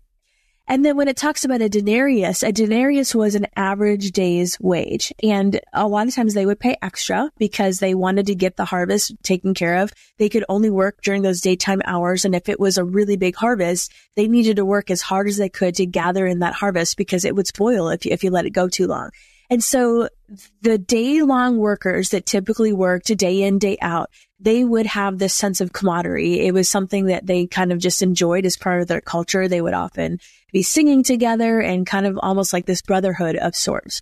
And 0.67 0.83
then 0.83 0.97
when 0.97 1.07
it 1.07 1.15
talks 1.15 1.45
about 1.45 1.61
a 1.61 1.69
denarius, 1.69 2.41
a 2.41 2.51
denarius 2.51 3.13
was 3.13 3.35
an 3.35 3.45
average 3.55 4.11
day's 4.11 4.59
wage. 4.59 5.13
And 5.21 5.59
a 5.73 5.87
lot 5.87 6.07
of 6.07 6.15
times 6.15 6.33
they 6.33 6.47
would 6.47 6.59
pay 6.59 6.75
extra 6.81 7.31
because 7.37 7.77
they 7.77 7.93
wanted 7.93 8.25
to 8.27 8.35
get 8.35 8.55
the 8.55 8.65
harvest 8.65 9.13
taken 9.21 9.53
care 9.53 9.77
of. 9.77 9.93
They 10.17 10.27
could 10.27 10.43
only 10.49 10.71
work 10.71 11.01
during 11.03 11.21
those 11.21 11.41
daytime 11.41 11.83
hours. 11.85 12.25
And 12.25 12.33
if 12.33 12.49
it 12.49 12.59
was 12.59 12.79
a 12.79 12.83
really 12.83 13.15
big 13.15 13.35
harvest, 13.35 13.93
they 14.15 14.27
needed 14.27 14.55
to 14.55 14.65
work 14.65 14.89
as 14.89 15.01
hard 15.01 15.27
as 15.27 15.37
they 15.37 15.49
could 15.49 15.75
to 15.75 15.85
gather 15.85 16.25
in 16.25 16.39
that 16.39 16.53
harvest 16.53 16.97
because 16.97 17.25
it 17.25 17.35
would 17.35 17.47
spoil 17.47 17.89
if 17.89 18.03
you, 18.05 18.11
if 18.11 18.23
you 18.23 18.31
let 18.31 18.45
it 18.45 18.51
go 18.51 18.67
too 18.67 18.87
long. 18.87 19.11
And 19.49 19.63
so 19.63 20.09
the 20.61 20.77
day 20.77 21.21
long 21.21 21.57
workers 21.57 22.09
that 22.09 22.25
typically 22.25 22.73
worked 22.73 23.15
day 23.17 23.43
in, 23.43 23.59
day 23.59 23.77
out, 23.81 24.09
they 24.39 24.63
would 24.63 24.85
have 24.87 25.17
this 25.17 25.33
sense 25.33 25.61
of 25.61 25.73
camaraderie. 25.73 26.45
It 26.45 26.53
was 26.53 26.69
something 26.69 27.05
that 27.05 27.25
they 27.25 27.47
kind 27.47 27.71
of 27.71 27.79
just 27.79 28.01
enjoyed 28.01 28.45
as 28.45 28.57
part 28.57 28.81
of 28.81 28.87
their 28.87 29.01
culture. 29.01 29.47
They 29.47 29.61
would 29.61 29.73
often 29.73 30.19
be 30.51 30.63
singing 30.63 31.03
together 31.03 31.59
and 31.61 31.85
kind 31.85 32.05
of 32.05 32.19
almost 32.21 32.53
like 32.53 32.65
this 32.65 32.81
brotherhood 32.81 33.35
of 33.35 33.55
sorts. 33.55 34.01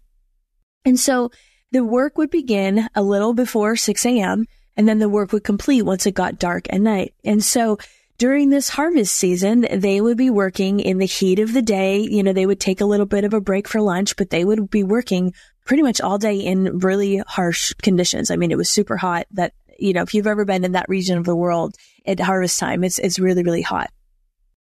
And 0.85 0.99
so 0.99 1.31
the 1.71 1.83
work 1.83 2.17
would 2.17 2.29
begin 2.29 2.87
a 2.95 3.03
little 3.03 3.33
before 3.33 3.75
6 3.75 4.05
a.m. 4.05 4.45
and 4.77 4.87
then 4.87 4.99
the 4.99 5.09
work 5.09 5.31
would 5.31 5.43
complete 5.43 5.81
once 5.83 6.05
it 6.05 6.11
got 6.11 6.39
dark 6.39 6.67
at 6.71 6.81
night. 6.81 7.13
And 7.23 7.43
so 7.43 7.77
during 8.17 8.49
this 8.49 8.69
harvest 8.69 9.15
season, 9.15 9.65
they 9.71 9.99
would 9.99 10.17
be 10.17 10.29
working 10.29 10.79
in 10.79 10.97
the 10.97 11.05
heat 11.05 11.39
of 11.39 11.53
the 11.53 11.61
day. 11.61 11.99
You 11.99 12.23
know, 12.23 12.33
they 12.33 12.45
would 12.45 12.59
take 12.59 12.81
a 12.81 12.85
little 12.85 13.05
bit 13.05 13.23
of 13.23 13.33
a 13.33 13.41
break 13.41 13.67
for 13.67 13.81
lunch, 13.81 14.15
but 14.15 14.29
they 14.29 14.45
would 14.45 14.69
be 14.69 14.83
working 14.83 15.33
pretty 15.65 15.83
much 15.83 16.01
all 16.01 16.17
day 16.17 16.37
in 16.37 16.79
really 16.79 17.17
harsh 17.17 17.73
conditions. 17.81 18.29
I 18.29 18.35
mean, 18.35 18.51
it 18.51 18.57
was 18.57 18.69
super 18.69 18.97
hot 18.97 19.25
that 19.31 19.53
you 19.79 19.93
know, 19.93 20.01
if 20.01 20.13
you've 20.13 20.27
ever 20.27 20.45
been 20.45 20.63
in 20.63 20.73
that 20.73 20.87
region 20.87 21.17
of 21.17 21.25
the 21.25 21.35
world 21.35 21.75
at 22.05 22.19
harvest 22.19 22.59
time, 22.59 22.83
it's, 22.83 22.99
it's 22.99 23.19
really, 23.19 23.43
really 23.43 23.61
hot. 23.61 23.89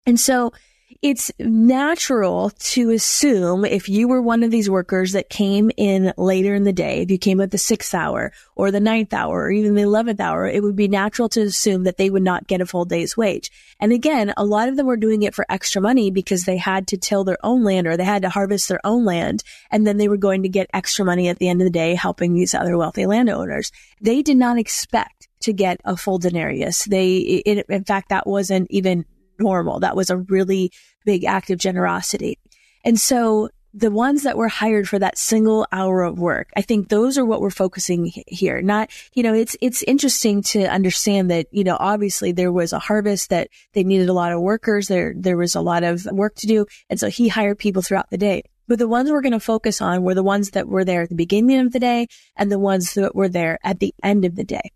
And 0.05 0.19
so 0.19 0.51
it's 1.01 1.31
natural 1.39 2.49
to 2.49 2.91
assume 2.91 3.65
if 3.65 3.89
you 3.89 4.07
were 4.07 4.21
one 4.21 4.43
of 4.43 4.51
these 4.51 4.69
workers 4.69 5.11
that 5.11 5.29
came 5.29 5.71
in 5.77 6.13
later 6.17 6.55
in 6.55 6.63
the 6.63 6.73
day, 6.73 7.01
if 7.01 7.11
you 7.11 7.17
came 7.17 7.41
at 7.41 7.51
the 7.51 7.57
sixth 7.57 7.93
hour 7.93 8.31
or 8.55 8.71
the 8.71 8.79
ninth 8.79 9.13
hour 9.13 9.43
or 9.43 9.51
even 9.51 9.75
the 9.75 9.81
11th 9.81 10.19
hour, 10.19 10.47
it 10.47 10.63
would 10.63 10.75
be 10.75 10.87
natural 10.87 11.29
to 11.29 11.41
assume 11.41 11.83
that 11.83 11.97
they 11.97 12.09
would 12.09 12.23
not 12.23 12.47
get 12.47 12.61
a 12.61 12.65
full 12.65 12.85
day's 12.85 13.17
wage. 13.17 13.51
And 13.79 13.91
again, 13.91 14.33
a 14.37 14.45
lot 14.45 14.69
of 14.69 14.77
them 14.77 14.85
were 14.85 14.97
doing 14.97 15.23
it 15.23 15.35
for 15.35 15.45
extra 15.49 15.81
money 15.81 16.11
because 16.11 16.45
they 16.45 16.57
had 16.57 16.87
to 16.87 16.97
till 16.97 17.23
their 17.23 17.43
own 17.43 17.63
land 17.63 17.87
or 17.87 17.97
they 17.97 18.03
had 18.03 18.21
to 18.23 18.29
harvest 18.29 18.69
their 18.69 18.85
own 18.85 19.05
land. 19.05 19.43
And 19.71 19.85
then 19.85 19.97
they 19.97 20.07
were 20.07 20.17
going 20.17 20.43
to 20.43 20.49
get 20.49 20.69
extra 20.73 21.05
money 21.05 21.27
at 21.27 21.39
the 21.39 21.49
end 21.49 21.61
of 21.61 21.65
the 21.65 21.71
day, 21.71 21.95
helping 21.95 22.33
these 22.33 22.53
other 22.53 22.77
wealthy 22.77 23.05
landowners. 23.05 23.71
They 24.01 24.21
did 24.21 24.37
not 24.37 24.57
expect 24.57 25.27
to 25.41 25.53
get 25.53 25.79
a 25.85 25.95
full 25.95 26.17
denarius. 26.17 26.85
They, 26.85 27.17
in, 27.17 27.63
in 27.69 27.83
fact, 27.83 28.09
that 28.09 28.25
wasn't 28.25 28.67
even 28.71 29.05
normal. 29.39 29.79
That 29.79 29.95
was 29.95 30.09
a 30.09 30.17
really 30.17 30.71
big 31.05 31.23
act 31.23 31.49
of 31.49 31.59
generosity. 31.59 32.39
And 32.83 32.99
so 32.99 33.49
the 33.73 33.91
ones 33.91 34.23
that 34.23 34.37
were 34.37 34.47
hired 34.47 34.87
for 34.87 34.97
that 34.99 35.17
single 35.17 35.67
hour 35.69 36.03
of 36.03 36.17
work, 36.17 36.49
I 36.55 36.61
think 36.61 36.87
those 36.87 37.17
are 37.17 37.25
what 37.25 37.41
we're 37.41 37.49
focusing 37.49 38.09
here. 38.27 38.61
Not, 38.61 38.89
you 39.13 39.21
know, 39.21 39.33
it's, 39.33 39.57
it's 39.61 39.83
interesting 39.83 40.41
to 40.43 40.63
understand 40.63 41.29
that, 41.29 41.47
you 41.51 41.65
know, 41.65 41.75
obviously 41.77 42.31
there 42.31 42.53
was 42.53 42.71
a 42.71 42.79
harvest 42.79 43.31
that 43.31 43.49
they 43.73 43.83
needed 43.83 44.07
a 44.07 44.13
lot 44.13 44.31
of 44.31 44.39
workers. 44.39 44.87
There, 44.87 45.13
there 45.17 45.35
was 45.35 45.55
a 45.55 45.61
lot 45.61 45.83
of 45.83 46.05
work 46.05 46.35
to 46.35 46.47
do. 46.47 46.65
And 46.89 46.99
so 46.99 47.09
he 47.09 47.27
hired 47.27 47.59
people 47.59 47.81
throughout 47.81 48.09
the 48.09 48.17
day. 48.17 48.43
But 48.67 48.79
the 48.79 48.87
ones 48.87 49.11
we're 49.11 49.21
going 49.21 49.33
to 49.33 49.39
focus 49.41 49.81
on 49.81 50.03
were 50.03 50.15
the 50.15 50.23
ones 50.23 50.51
that 50.51 50.69
were 50.69 50.85
there 50.85 51.01
at 51.01 51.09
the 51.09 51.15
beginning 51.15 51.59
of 51.59 51.73
the 51.73 51.79
day 51.79 52.07
and 52.37 52.49
the 52.49 52.57
ones 52.57 52.93
that 52.93 53.13
were 53.13 53.29
there 53.29 53.59
at 53.61 53.79
the 53.79 53.93
end 54.01 54.23
of 54.23 54.35
the 54.35 54.45
day. 54.45 54.71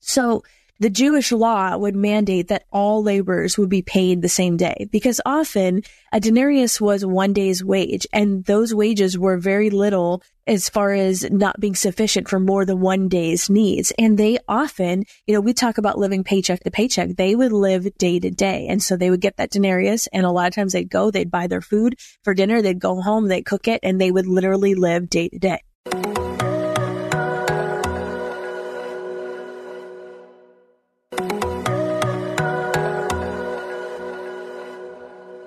So 0.00 0.42
the 0.80 0.90
Jewish 0.90 1.30
law 1.30 1.76
would 1.76 1.94
mandate 1.94 2.48
that 2.48 2.64
all 2.72 3.02
laborers 3.02 3.56
would 3.56 3.68
be 3.68 3.82
paid 3.82 4.22
the 4.22 4.28
same 4.28 4.56
day 4.56 4.88
because 4.90 5.20
often 5.24 5.82
a 6.12 6.18
denarius 6.18 6.80
was 6.80 7.06
one 7.06 7.32
day's 7.32 7.64
wage 7.64 8.06
and 8.12 8.44
those 8.44 8.74
wages 8.74 9.16
were 9.16 9.38
very 9.38 9.70
little 9.70 10.22
as 10.46 10.68
far 10.68 10.92
as 10.92 11.30
not 11.30 11.60
being 11.60 11.74
sufficient 11.74 12.28
for 12.28 12.38
more 12.38 12.64
than 12.64 12.80
one 12.80 13.08
day's 13.08 13.48
needs. 13.48 13.92
And 13.98 14.18
they 14.18 14.38
often, 14.48 15.04
you 15.26 15.34
know, 15.34 15.40
we 15.40 15.54
talk 15.54 15.78
about 15.78 15.98
living 15.98 16.24
paycheck 16.24 16.60
to 16.64 16.70
paycheck. 16.70 17.16
They 17.16 17.34
would 17.34 17.52
live 17.52 17.96
day 17.96 18.18
to 18.18 18.30
day. 18.30 18.66
And 18.68 18.82
so 18.82 18.96
they 18.96 19.10
would 19.10 19.20
get 19.20 19.36
that 19.36 19.50
denarius 19.52 20.08
and 20.12 20.26
a 20.26 20.30
lot 20.30 20.48
of 20.48 20.54
times 20.54 20.72
they'd 20.72 20.90
go, 20.90 21.10
they'd 21.10 21.30
buy 21.30 21.46
their 21.46 21.62
food 21.62 21.96
for 22.22 22.34
dinner, 22.34 22.60
they'd 22.60 22.80
go 22.80 23.00
home, 23.00 23.28
they'd 23.28 23.46
cook 23.46 23.68
it 23.68 23.80
and 23.82 24.00
they 24.00 24.10
would 24.10 24.26
literally 24.26 24.74
live 24.74 25.08
day 25.08 25.28
to 25.28 25.38
day. 25.38 26.33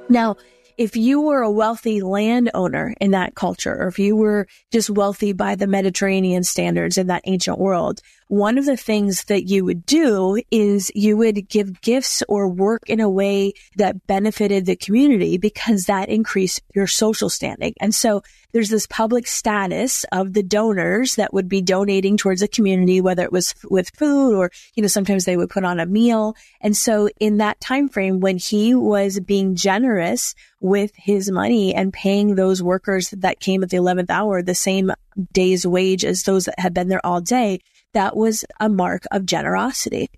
Now, 0.09 0.35
if 0.77 0.95
you 0.95 1.21
were 1.21 1.41
a 1.41 1.51
wealthy 1.51 2.01
landowner 2.01 2.93
in 3.01 3.11
that 3.11 3.35
culture, 3.35 3.75
or 3.75 3.87
if 3.87 3.97
you 3.97 4.15
were 4.15 4.47
just 4.71 4.89
wealthy 4.89 5.33
by 5.33 5.55
the 5.55 5.67
Mediterranean 5.67 6.43
standards 6.43 6.97
in 6.97 7.07
that 7.07 7.23
ancient 7.25 7.57
world, 7.57 8.01
one 8.27 8.57
of 8.57 8.65
the 8.65 8.77
things 8.77 9.24
that 9.25 9.48
you 9.48 9.63
would 9.63 9.86
do 9.86 10.41
is 10.51 10.91
you 10.93 11.15
would 11.17 11.48
give 11.48 11.81
gifts 11.81 12.24
or 12.27 12.48
work 12.48 12.84
in 12.88 13.00
a 13.00 13.10
way 13.10 13.53
that 13.77 14.05
benefited 14.05 14.65
the 14.65 14.75
community 14.75 15.38
because 15.38 15.86
that 15.86 16.10
increased 16.10 16.62
your 16.75 16.88
social 16.88 17.29
standing. 17.29 17.74
And 17.79 17.96
so 17.96 18.22
there's 18.51 18.69
this 18.69 18.88
public 18.88 19.27
status 19.27 20.05
of 20.12 20.34
the 20.34 20.43
donors 20.43 21.15
that 21.15 21.34
would 21.34 21.48
be 21.48 21.62
donating 21.62 22.17
towards 22.17 22.41
the 22.41 22.48
community, 22.48 23.00
whether 23.01 23.24
it 23.24 23.31
was 23.31 23.55
with 23.69 23.91
food 23.91 24.36
or, 24.36 24.51
you 24.75 24.81
know, 24.81 24.88
sometimes 24.88 25.25
they 25.25 25.38
would 25.38 25.50
put 25.50 25.63
on 25.63 25.79
a 25.79 25.86
meal. 25.86 26.36
And 26.60 26.75
so 26.75 27.10
in 27.19 27.38
that 27.38 27.62
time 27.62 27.88
frame, 27.88 28.19
when 28.19 28.38
he 28.38 28.75
was 28.75 29.19
being 29.19 29.55
generous 29.55 30.36
with 30.60 30.91
his 30.96 31.29
money 31.29 31.74
and 31.74 31.93
paying 31.93 32.36
those 32.36 32.63
workers 32.63 33.12
that 33.12 33.39
came 33.39 33.63
at 33.63 33.69
the 33.69 33.77
11th 33.77 34.10
hour 34.10 34.41
the 34.41 34.55
same 34.55 34.91
day's 35.31 35.65
wage 35.65 36.03
as 36.03 36.24
those 36.24 36.46
that 36.46 36.60
had 36.60 36.74
been 36.74 36.88
there 36.88 37.05
all 37.05 37.22
day, 37.22 37.60
that 37.94 38.15
was 38.15 38.46
a 38.60 38.70
mark 38.70 39.03
of 39.12 39.25
generosity. 39.25 40.10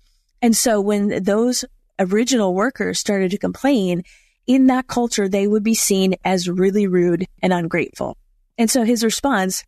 And 0.42 0.56
so 0.56 0.80
when 0.80 1.22
those 1.22 1.64
original 1.98 2.54
workers 2.54 2.98
started 2.98 3.30
to 3.30 3.38
complain, 3.38 4.02
in 4.46 4.66
that 4.66 4.88
culture, 4.88 5.28
they 5.28 5.46
would 5.46 5.62
be 5.62 5.74
seen 5.74 6.14
as 6.24 6.48
really 6.48 6.86
rude 6.86 7.26
and 7.42 7.52
ungrateful. 7.52 8.16
And 8.58 8.70
so 8.70 8.82
his 8.82 9.04
response, 9.04 9.64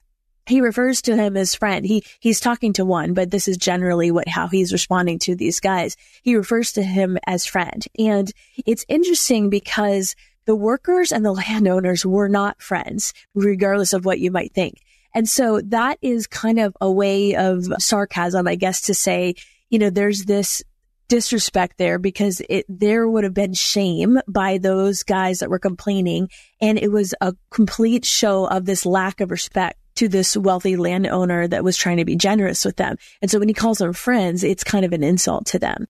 he 0.46 0.60
refers 0.60 1.00
to 1.02 1.14
him 1.14 1.36
as 1.36 1.54
friend. 1.54 1.86
He, 1.86 2.02
he's 2.18 2.40
talking 2.40 2.72
to 2.74 2.84
one, 2.84 3.14
but 3.14 3.30
this 3.30 3.46
is 3.46 3.56
generally 3.56 4.10
what, 4.10 4.28
how 4.28 4.48
he's 4.48 4.72
responding 4.72 5.18
to 5.20 5.36
these 5.36 5.60
guys. 5.60 5.96
He 6.22 6.34
refers 6.34 6.72
to 6.72 6.82
him 6.82 7.16
as 7.26 7.46
friend. 7.46 7.84
And 7.98 8.32
it's 8.66 8.84
interesting 8.88 9.50
because 9.50 10.16
the 10.46 10.56
workers 10.56 11.12
and 11.12 11.24
the 11.24 11.32
landowners 11.32 12.04
were 12.04 12.28
not 12.28 12.60
friends, 12.60 13.14
regardless 13.34 13.92
of 13.92 14.04
what 14.04 14.18
you 14.18 14.30
might 14.30 14.52
think. 14.52 14.80
And 15.14 15.28
so 15.28 15.60
that 15.66 15.98
is 16.00 16.26
kind 16.26 16.58
of 16.58 16.76
a 16.80 16.90
way 16.90 17.34
of 17.36 17.66
sarcasm, 17.78 18.46
I 18.48 18.54
guess, 18.54 18.82
to 18.82 18.94
say, 18.94 19.34
you 19.68 19.78
know, 19.78 19.90
there's 19.90 20.24
this 20.24 20.62
disrespect 21.08 21.76
there 21.76 21.98
because 21.98 22.40
it 22.48 22.64
there 22.68 23.06
would 23.06 23.24
have 23.24 23.34
been 23.34 23.52
shame 23.52 24.18
by 24.26 24.56
those 24.56 25.02
guys 25.02 25.40
that 25.40 25.50
were 25.50 25.58
complaining 25.58 26.30
and 26.58 26.78
it 26.78 26.90
was 26.90 27.14
a 27.20 27.34
complete 27.50 28.06
show 28.06 28.46
of 28.46 28.64
this 28.64 28.86
lack 28.86 29.20
of 29.20 29.30
respect 29.30 29.78
to 29.96 30.08
this 30.08 30.36
wealthy 30.38 30.76
landowner 30.76 31.46
that 31.46 31.64
was 31.64 31.76
trying 31.76 31.98
to 31.98 32.06
be 32.06 32.16
generous 32.16 32.64
with 32.64 32.76
them. 32.76 32.96
And 33.20 33.30
so 33.30 33.38
when 33.38 33.48
he 33.48 33.54
calls 33.54 33.78
them 33.78 33.92
friends, 33.92 34.42
it's 34.42 34.64
kind 34.64 34.86
of 34.86 34.94
an 34.94 35.04
insult 35.04 35.46
to 35.48 35.58
them. 35.58 35.86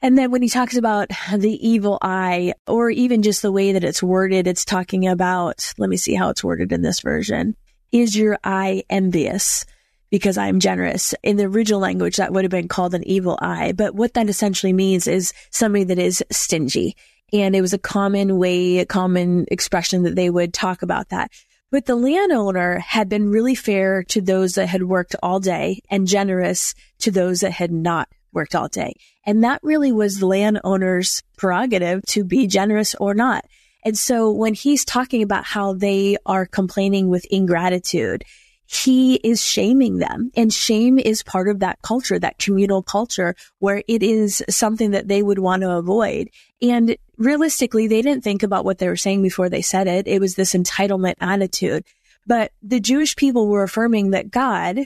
And 0.00 0.16
then 0.16 0.30
when 0.30 0.42
he 0.42 0.48
talks 0.48 0.76
about 0.76 1.08
the 1.36 1.68
evil 1.68 1.98
eye, 2.00 2.54
or 2.66 2.90
even 2.90 3.22
just 3.22 3.42
the 3.42 3.52
way 3.52 3.72
that 3.72 3.84
it's 3.84 4.02
worded, 4.02 4.46
it's 4.46 4.64
talking 4.64 5.06
about, 5.06 5.74
let 5.78 5.90
me 5.90 5.96
see 5.96 6.14
how 6.14 6.30
it's 6.30 6.44
worded 6.44 6.72
in 6.72 6.82
this 6.82 7.00
version. 7.00 7.56
Is 7.92 8.16
your 8.16 8.38
eye 8.44 8.82
envious? 8.90 9.64
Because 10.10 10.38
I'm 10.38 10.60
generous. 10.60 11.14
In 11.22 11.36
the 11.36 11.46
original 11.46 11.80
language, 11.80 12.16
that 12.16 12.32
would 12.32 12.44
have 12.44 12.50
been 12.50 12.68
called 12.68 12.94
an 12.94 13.06
evil 13.06 13.38
eye. 13.42 13.72
But 13.72 13.94
what 13.94 14.14
that 14.14 14.28
essentially 14.28 14.72
means 14.72 15.06
is 15.06 15.32
somebody 15.50 15.84
that 15.84 15.98
is 15.98 16.22
stingy. 16.30 16.96
And 17.32 17.56
it 17.56 17.60
was 17.60 17.72
a 17.72 17.78
common 17.78 18.38
way, 18.38 18.78
a 18.78 18.86
common 18.86 19.46
expression 19.50 20.04
that 20.04 20.14
they 20.14 20.30
would 20.30 20.54
talk 20.54 20.82
about 20.82 21.08
that. 21.08 21.30
But 21.72 21.86
the 21.86 21.96
landowner 21.96 22.78
had 22.78 23.08
been 23.08 23.30
really 23.30 23.56
fair 23.56 24.04
to 24.04 24.20
those 24.20 24.54
that 24.54 24.68
had 24.68 24.84
worked 24.84 25.16
all 25.22 25.40
day 25.40 25.80
and 25.90 26.06
generous 26.06 26.74
to 27.00 27.10
those 27.10 27.40
that 27.40 27.52
had 27.52 27.72
not 27.72 28.08
worked 28.32 28.54
all 28.54 28.68
day. 28.68 28.94
And 29.24 29.42
that 29.42 29.60
really 29.64 29.90
was 29.90 30.18
the 30.18 30.26
landowner's 30.26 31.22
prerogative 31.36 32.02
to 32.08 32.22
be 32.22 32.46
generous 32.46 32.94
or 32.94 33.14
not. 33.14 33.44
And 33.86 33.96
so 33.96 34.32
when 34.32 34.52
he's 34.52 34.84
talking 34.84 35.22
about 35.22 35.44
how 35.44 35.72
they 35.72 36.16
are 36.26 36.44
complaining 36.44 37.08
with 37.08 37.24
ingratitude, 37.26 38.24
he 38.66 39.14
is 39.22 39.40
shaming 39.40 39.98
them. 39.98 40.32
And 40.36 40.52
shame 40.52 40.98
is 40.98 41.22
part 41.22 41.48
of 41.48 41.60
that 41.60 41.80
culture, 41.82 42.18
that 42.18 42.40
communal 42.40 42.82
culture 42.82 43.36
where 43.60 43.84
it 43.86 44.02
is 44.02 44.42
something 44.50 44.90
that 44.90 45.06
they 45.06 45.22
would 45.22 45.38
want 45.38 45.62
to 45.62 45.70
avoid. 45.70 46.30
And 46.60 46.96
realistically, 47.16 47.86
they 47.86 48.02
didn't 48.02 48.24
think 48.24 48.42
about 48.42 48.64
what 48.64 48.78
they 48.78 48.88
were 48.88 48.96
saying 48.96 49.22
before 49.22 49.48
they 49.48 49.62
said 49.62 49.86
it. 49.86 50.08
It 50.08 50.20
was 50.20 50.34
this 50.34 50.54
entitlement 50.54 51.14
attitude. 51.20 51.84
But 52.26 52.50
the 52.60 52.80
Jewish 52.80 53.14
people 53.14 53.46
were 53.46 53.62
affirming 53.62 54.10
that 54.10 54.32
God, 54.32 54.80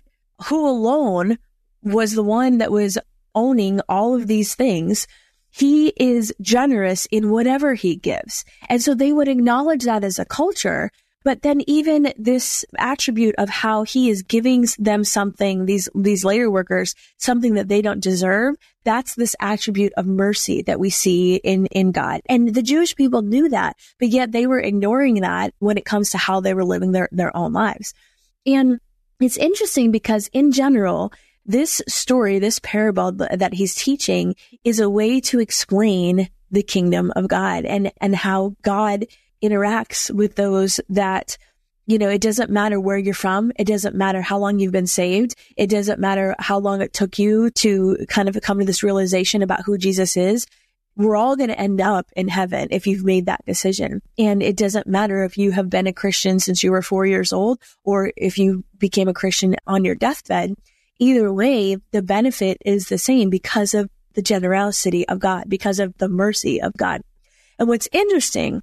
who 0.49 0.69
alone 0.69 1.39
was 1.83 2.13
the 2.13 2.23
one 2.23 2.59
that 2.59 2.71
was 2.71 2.99
owning 3.35 3.81
all 3.89 4.15
of 4.15 4.27
these 4.27 4.55
things, 4.55 5.07
he 5.51 5.93
is 5.97 6.33
generous 6.41 7.07
in 7.11 7.31
whatever 7.31 7.75
he 7.75 7.97
gives. 7.97 8.45
And 8.69 8.83
so 8.83 8.95
they 8.95 9.13
would 9.13 9.29
acknowledge 9.29 9.85
that 9.85 10.05
as 10.05 10.19
a 10.19 10.25
culture. 10.25 10.91
But 11.23 11.43
then 11.43 11.61
even 11.67 12.15
this 12.17 12.65
attribute 12.79 13.35
of 13.37 13.51
how 13.51 13.83
he 13.83 14.09
is 14.09 14.23
giving 14.23 14.67
them 14.79 15.05
something, 15.05 15.67
these, 15.67 15.89
these 15.95 16.25
labor 16.25 16.51
workers, 16.51 16.95
something 17.19 17.55
that 17.55 17.69
they 17.69 17.83
don't 17.83 18.03
deserve, 18.03 18.55
that's 18.85 19.17
this 19.17 19.37
attribute 19.39 19.93
of 19.99 20.07
mercy 20.07 20.63
that 20.63 20.81
we 20.81 20.89
see 20.89 21.37
in, 21.37 21.67
in 21.67 21.93
God. 21.93 22.23
And 22.27 22.55
the 22.55 22.63
Jewish 22.63 22.97
people 22.97 23.21
knew 23.21 23.51
that, 23.51 23.77
but 23.99 24.09
yet 24.09 24.33
they 24.33 24.47
were 24.47 24.61
ignoring 24.61 25.17
that 25.17 25.53
when 25.59 25.77
it 25.77 25.85
comes 25.85 26.11
to 26.11 26.19
how 26.19 26.41
they 26.41 26.55
were 26.55 26.65
living 26.65 26.93
their, 26.93 27.11
their 27.13 27.37
own 27.37 27.53
lives. 27.53 27.93
And 28.47 28.81
it's 29.21 29.37
interesting 29.37 29.91
because 29.91 30.31
in 30.33 30.53
general, 30.53 31.13
this 31.51 31.83
story, 31.89 32.39
this 32.39 32.61
parable 32.61 33.11
that 33.13 33.55
he's 33.55 33.75
teaching 33.75 34.37
is 34.63 34.79
a 34.79 34.89
way 34.89 35.21
to 35.21 35.41
explain 35.41 36.29
the 36.51 36.63
kingdom 36.63 37.13
of 37.17 37.29
God 37.29 37.65
and, 37.65 37.93
and 38.01 38.15
how 38.15 38.55
God 38.63 39.07
interacts 39.43 40.15
with 40.15 40.37
those 40.37 40.81
that, 40.89 41.37
you 41.87 41.99
know, 41.99 42.09
it 42.09 42.21
doesn't 42.21 42.51
matter 42.51 42.79
where 42.79 42.99
you're 42.99 43.15
from. 43.15 43.51
It 43.59 43.67
doesn't 43.67 43.97
matter 43.97 44.23
how 44.23 44.39
long 44.39 44.61
you've 44.61 44.73
been 44.73 44.87
saved. 44.87 45.35
It 45.57 45.69
doesn't 45.69 45.99
matter 45.99 46.37
how 46.39 46.59
long 46.59 46.83
it 46.83 46.93
took 46.93 47.19
you 47.19 47.51
to 47.51 48.07
kind 48.09 48.29
of 48.29 48.39
come 48.43 48.61
to 48.61 48.65
this 48.65 48.85
realization 48.85 49.43
about 49.43 49.65
who 49.65 49.77
Jesus 49.77 50.17
is. 50.17 50.47
We're 50.97 51.17
all 51.17 51.35
going 51.35 51.51
to 51.51 51.59
end 51.59 51.81
up 51.81 52.07
in 52.15 52.29
heaven 52.29 52.69
if 52.71 52.87
you've 52.87 53.05
made 53.05 53.27
that 53.27 53.45
decision. 53.45 54.03
And 54.19 54.41
it 54.43 54.57
doesn't 54.57 54.87
matter 54.87 55.25
if 55.25 55.37
you 55.37 55.51
have 55.53 55.69
been 55.71 55.87
a 55.89 55.93
Christian 55.93 56.39
since 56.39 56.63
you 56.63 56.71
were 56.71 56.83
four 56.83 57.07
years 57.07 57.33
old 57.33 57.61
or 57.83 58.13
if 58.17 58.39
you 58.39 58.65
became 58.79 59.09
a 59.09 59.15
Christian 59.15 59.57
on 59.67 59.85
your 59.85 59.95
deathbed 59.97 60.55
either 61.01 61.33
way, 61.33 61.79
the 61.91 62.03
benefit 62.03 62.59
is 62.65 62.89
the 62.89 62.99
same 62.99 63.31
because 63.31 63.75
of 63.75 63.91
the 64.15 64.23
generosity 64.23 65.09
of 65.09 65.19
God, 65.19 65.45
because 65.49 65.81
of 65.81 65.97
the 65.99 66.09
mercy 66.09 66.61
of 66.61 66.77
God. 66.77 67.03
And 67.59 67.69
what's 67.69 67.89
interesting 67.93 68.63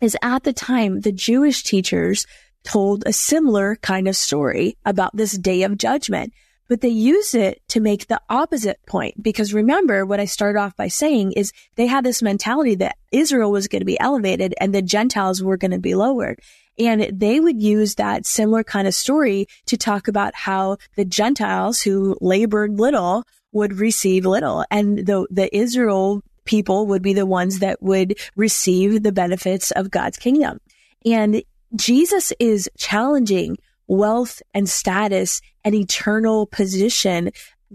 is 0.00 0.16
at 0.22 0.44
the 0.44 0.52
time, 0.52 1.00
the 1.00 1.12
Jewish 1.12 1.62
teachers 1.62 2.26
told 2.64 3.04
a 3.06 3.12
similar 3.12 3.76
kind 3.76 4.08
of 4.08 4.16
story 4.16 4.76
about 4.84 5.16
this 5.16 5.36
day 5.36 5.62
of 5.62 5.78
judgment, 5.78 6.32
but 6.68 6.80
they 6.80 6.88
use 6.88 7.34
it 7.34 7.60
to 7.68 7.80
make 7.80 8.06
the 8.06 8.20
opposite 8.28 8.78
point. 8.86 9.22
Because 9.22 9.52
remember 9.52 10.06
what 10.06 10.20
I 10.20 10.24
started 10.24 10.58
off 10.58 10.76
by 10.76 10.88
saying 10.88 11.32
is 11.32 11.52
they 11.76 11.86
had 11.86 12.04
this 12.04 12.22
mentality 12.22 12.74
that 12.76 12.96
Israel 13.12 13.50
was 13.50 13.68
going 13.68 13.80
to 13.80 13.86
be 13.86 14.00
elevated 14.00 14.54
and 14.60 14.74
the 14.74 14.82
Gentiles 14.82 15.42
were 15.42 15.58
going 15.58 15.72
to 15.72 15.78
be 15.78 15.94
lowered. 15.94 16.40
And 16.78 17.08
they 17.12 17.40
would 17.40 17.62
use 17.62 17.94
that 17.96 18.26
similar 18.26 18.64
kind 18.64 18.88
of 18.88 18.94
story 18.94 19.46
to 19.66 19.76
talk 19.76 20.08
about 20.08 20.34
how 20.34 20.78
the 20.96 21.04
Gentiles 21.04 21.82
who 21.82 22.16
labored 22.20 22.78
little 22.78 23.24
would 23.52 23.78
receive 23.78 24.26
little 24.26 24.64
and 24.70 25.06
the, 25.06 25.26
the 25.30 25.54
Israel 25.56 26.22
people 26.44 26.86
would 26.86 27.02
be 27.02 27.14
the 27.14 27.26
ones 27.26 27.60
that 27.60 27.82
would 27.82 28.18
receive 28.36 29.02
the 29.02 29.12
benefits 29.12 29.70
of 29.70 29.90
God's 29.90 30.18
kingdom. 30.18 30.58
And 31.06 31.42
Jesus 31.76 32.32
is 32.38 32.68
challenging 32.76 33.56
wealth 33.86 34.42
and 34.52 34.68
status 34.68 35.40
and 35.64 35.74
eternal 35.74 36.46
position 36.46 37.30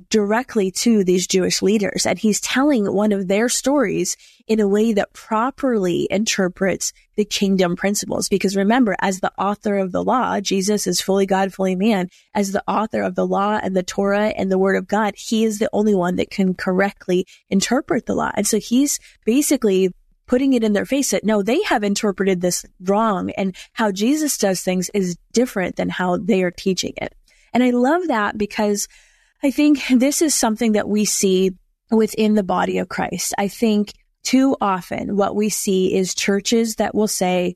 directly 0.10 0.72
to 0.72 1.04
these 1.04 1.28
Jewish 1.28 1.62
leaders. 1.62 2.06
And 2.06 2.18
he's 2.18 2.40
telling 2.40 2.92
one 2.94 3.12
of 3.12 3.28
their 3.28 3.50
stories 3.50 4.16
in 4.48 4.60
a 4.60 4.68
way 4.68 4.94
that 4.94 5.14
properly 5.14 6.08
interprets 6.10 6.94
the 7.16 7.26
kingdom 7.26 7.76
principles. 7.76 8.30
Because 8.30 8.56
remember, 8.56 8.96
as 9.02 9.20
the 9.20 9.32
author 9.38 9.78
of 9.78 9.92
the 9.92 10.04
law, 10.04 10.40
Jesus 10.40 10.88
is 10.88 11.02
fully 11.02 11.26
God, 11.26 11.54
fully 11.54 11.76
man. 11.76 12.10
As 12.34 12.52
the 12.52 12.64
author 12.68 13.02
of 13.02 13.16
the 13.16 13.28
law 13.28 13.60
and 13.62 13.76
the 13.76 13.84
Torah 13.84 14.28
and 14.28 14.52
the 14.52 14.60
word 14.60 14.76
of 14.76 14.88
God, 14.88 15.16
he 15.18 15.44
is 15.44 15.60
the 15.60 15.70
only 15.74 15.96
one 15.96 16.16
that 16.16 16.30
can 16.30 16.54
correctly 16.54 17.26
interpret 17.50 18.06
the 18.06 18.16
law. 18.16 18.32
And 18.36 18.48
so 18.48 18.60
he's 18.60 19.00
basically 19.26 19.94
putting 20.28 20.54
it 20.54 20.64
in 20.64 20.74
their 20.74 20.86
face 20.86 21.10
that 21.10 21.24
no, 21.24 21.42
they 21.42 21.62
have 21.64 21.84
interpreted 21.84 22.40
this 22.40 22.64
wrong 22.82 23.32
and 23.32 23.56
how 23.74 23.92
Jesus 23.92 24.38
does 24.38 24.62
things 24.62 24.90
is 24.94 25.18
different 25.34 25.76
than 25.76 25.90
how 25.90 26.18
they 26.18 26.44
are 26.44 26.52
teaching 26.52 26.94
it. 26.98 27.16
And 27.52 27.64
I 27.64 27.72
love 27.72 28.08
that 28.08 28.38
because 28.38 28.88
I 29.44 29.52
think 29.52 29.82
this 29.90 30.22
is 30.22 30.36
something 30.36 30.74
that 30.74 30.90
we 30.90 31.06
see 31.06 31.52
within 31.92 32.36
the 32.36 32.44
body 32.44 32.78
of 32.78 32.90
Christ. 32.90 33.34
I 33.38 33.48
think 33.48 33.94
too 34.24 34.56
often 34.60 35.16
what 35.16 35.36
we 35.36 35.50
see 35.50 35.96
is 35.96 36.14
churches 36.14 36.76
that 36.76 36.94
will 36.94 37.08
say, 37.08 37.56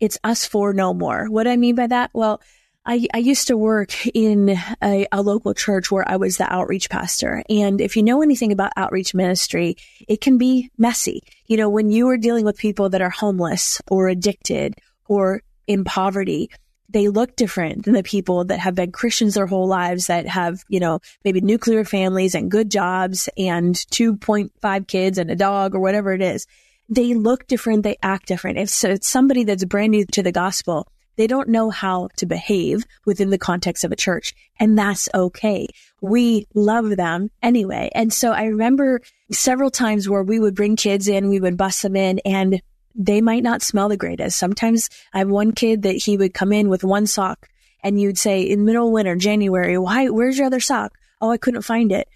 it's 0.00 0.18
us 0.24 0.46
for 0.46 0.72
no 0.72 0.94
more. 0.94 1.26
What 1.26 1.44
do 1.44 1.50
I 1.50 1.56
mean 1.56 1.74
by 1.74 1.86
that? 1.88 2.10
Well, 2.14 2.40
I, 2.86 3.06
I 3.12 3.18
used 3.18 3.48
to 3.48 3.58
work 3.58 4.06
in 4.06 4.56
a, 4.82 5.06
a, 5.12 5.22
local 5.22 5.52
church 5.52 5.90
where 5.90 6.08
I 6.08 6.16
was 6.16 6.38
the 6.38 6.50
outreach 6.50 6.88
pastor. 6.88 7.42
And 7.50 7.78
if 7.78 7.94
you 7.94 8.02
know 8.02 8.22
anything 8.22 8.52
about 8.52 8.72
outreach 8.76 9.14
ministry, 9.14 9.76
it 10.08 10.22
can 10.22 10.38
be 10.38 10.70
messy. 10.78 11.20
You 11.46 11.58
know, 11.58 11.68
when 11.68 11.90
you 11.90 12.08
are 12.08 12.16
dealing 12.16 12.46
with 12.46 12.56
people 12.56 12.88
that 12.88 13.02
are 13.02 13.10
homeless 13.10 13.82
or 13.90 14.08
addicted 14.08 14.76
or 15.06 15.42
in 15.66 15.84
poverty, 15.84 16.50
they 16.92 17.08
look 17.08 17.36
different 17.36 17.84
than 17.84 17.94
the 17.94 18.02
people 18.02 18.44
that 18.44 18.58
have 18.58 18.74
been 18.74 18.92
Christians 18.92 19.34
their 19.34 19.46
whole 19.46 19.66
lives 19.66 20.06
that 20.06 20.26
have, 20.26 20.64
you 20.68 20.80
know, 20.80 21.00
maybe 21.24 21.40
nuclear 21.40 21.84
families 21.84 22.34
and 22.34 22.50
good 22.50 22.70
jobs 22.70 23.28
and 23.36 23.74
2.5 23.74 24.86
kids 24.88 25.18
and 25.18 25.30
a 25.30 25.36
dog 25.36 25.74
or 25.74 25.80
whatever 25.80 26.12
it 26.12 26.22
is. 26.22 26.46
They 26.88 27.14
look 27.14 27.46
different. 27.46 27.84
They 27.84 27.96
act 28.02 28.26
different. 28.26 28.58
If 28.58 28.70
so, 28.70 28.90
it's 28.90 29.08
somebody 29.08 29.44
that's 29.44 29.64
brand 29.64 29.92
new 29.92 30.04
to 30.06 30.22
the 30.22 30.32
gospel, 30.32 30.88
they 31.16 31.26
don't 31.26 31.48
know 31.48 31.70
how 31.70 32.08
to 32.16 32.26
behave 32.26 32.84
within 33.04 33.30
the 33.30 33.38
context 33.38 33.84
of 33.84 33.92
a 33.92 33.96
church. 33.96 34.34
And 34.58 34.76
that's 34.76 35.08
okay. 35.14 35.68
We 36.00 36.46
love 36.54 36.96
them 36.96 37.30
anyway. 37.42 37.90
And 37.94 38.12
so 38.12 38.32
I 38.32 38.44
remember 38.44 39.00
several 39.30 39.70
times 39.70 40.08
where 40.08 40.22
we 40.22 40.40
would 40.40 40.54
bring 40.54 40.76
kids 40.76 41.08
in, 41.08 41.28
we 41.28 41.38
would 41.38 41.56
bus 41.56 41.82
them 41.82 41.94
in 41.94 42.20
and 42.24 42.62
they 42.94 43.20
might 43.20 43.42
not 43.42 43.62
smell 43.62 43.88
the 43.88 43.96
greatest. 43.96 44.38
Sometimes 44.38 44.88
I 45.12 45.18
have 45.18 45.28
one 45.28 45.52
kid 45.52 45.82
that 45.82 45.96
he 45.96 46.16
would 46.16 46.34
come 46.34 46.52
in 46.52 46.68
with 46.68 46.84
one 46.84 47.06
sock 47.06 47.48
and 47.82 48.00
you'd 48.00 48.18
say 48.18 48.42
in 48.42 48.64
middle 48.64 48.92
winter, 48.92 49.16
January, 49.16 49.78
why, 49.78 50.08
where's 50.08 50.38
your 50.38 50.46
other 50.46 50.60
sock? 50.60 50.92
Oh, 51.20 51.30
I 51.30 51.36
couldn't 51.36 51.62
find 51.62 51.92
it. 51.92 52.08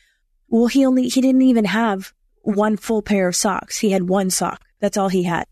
Well, 0.49 0.67
he 0.67 0.85
only, 0.85 1.09
he 1.09 1.21
didn't 1.21 1.43
even 1.43 1.65
have 1.65 2.13
one 2.43 2.77
full 2.77 3.03
pair 3.03 3.29
of 3.29 3.37
socks. 3.37 3.79
He 3.79 3.91
had 3.91 4.09
one 4.09 4.31
sock. 4.31 4.61
That's 4.81 4.97
all 4.97 5.09
he 5.09 5.23
had. 5.23 5.47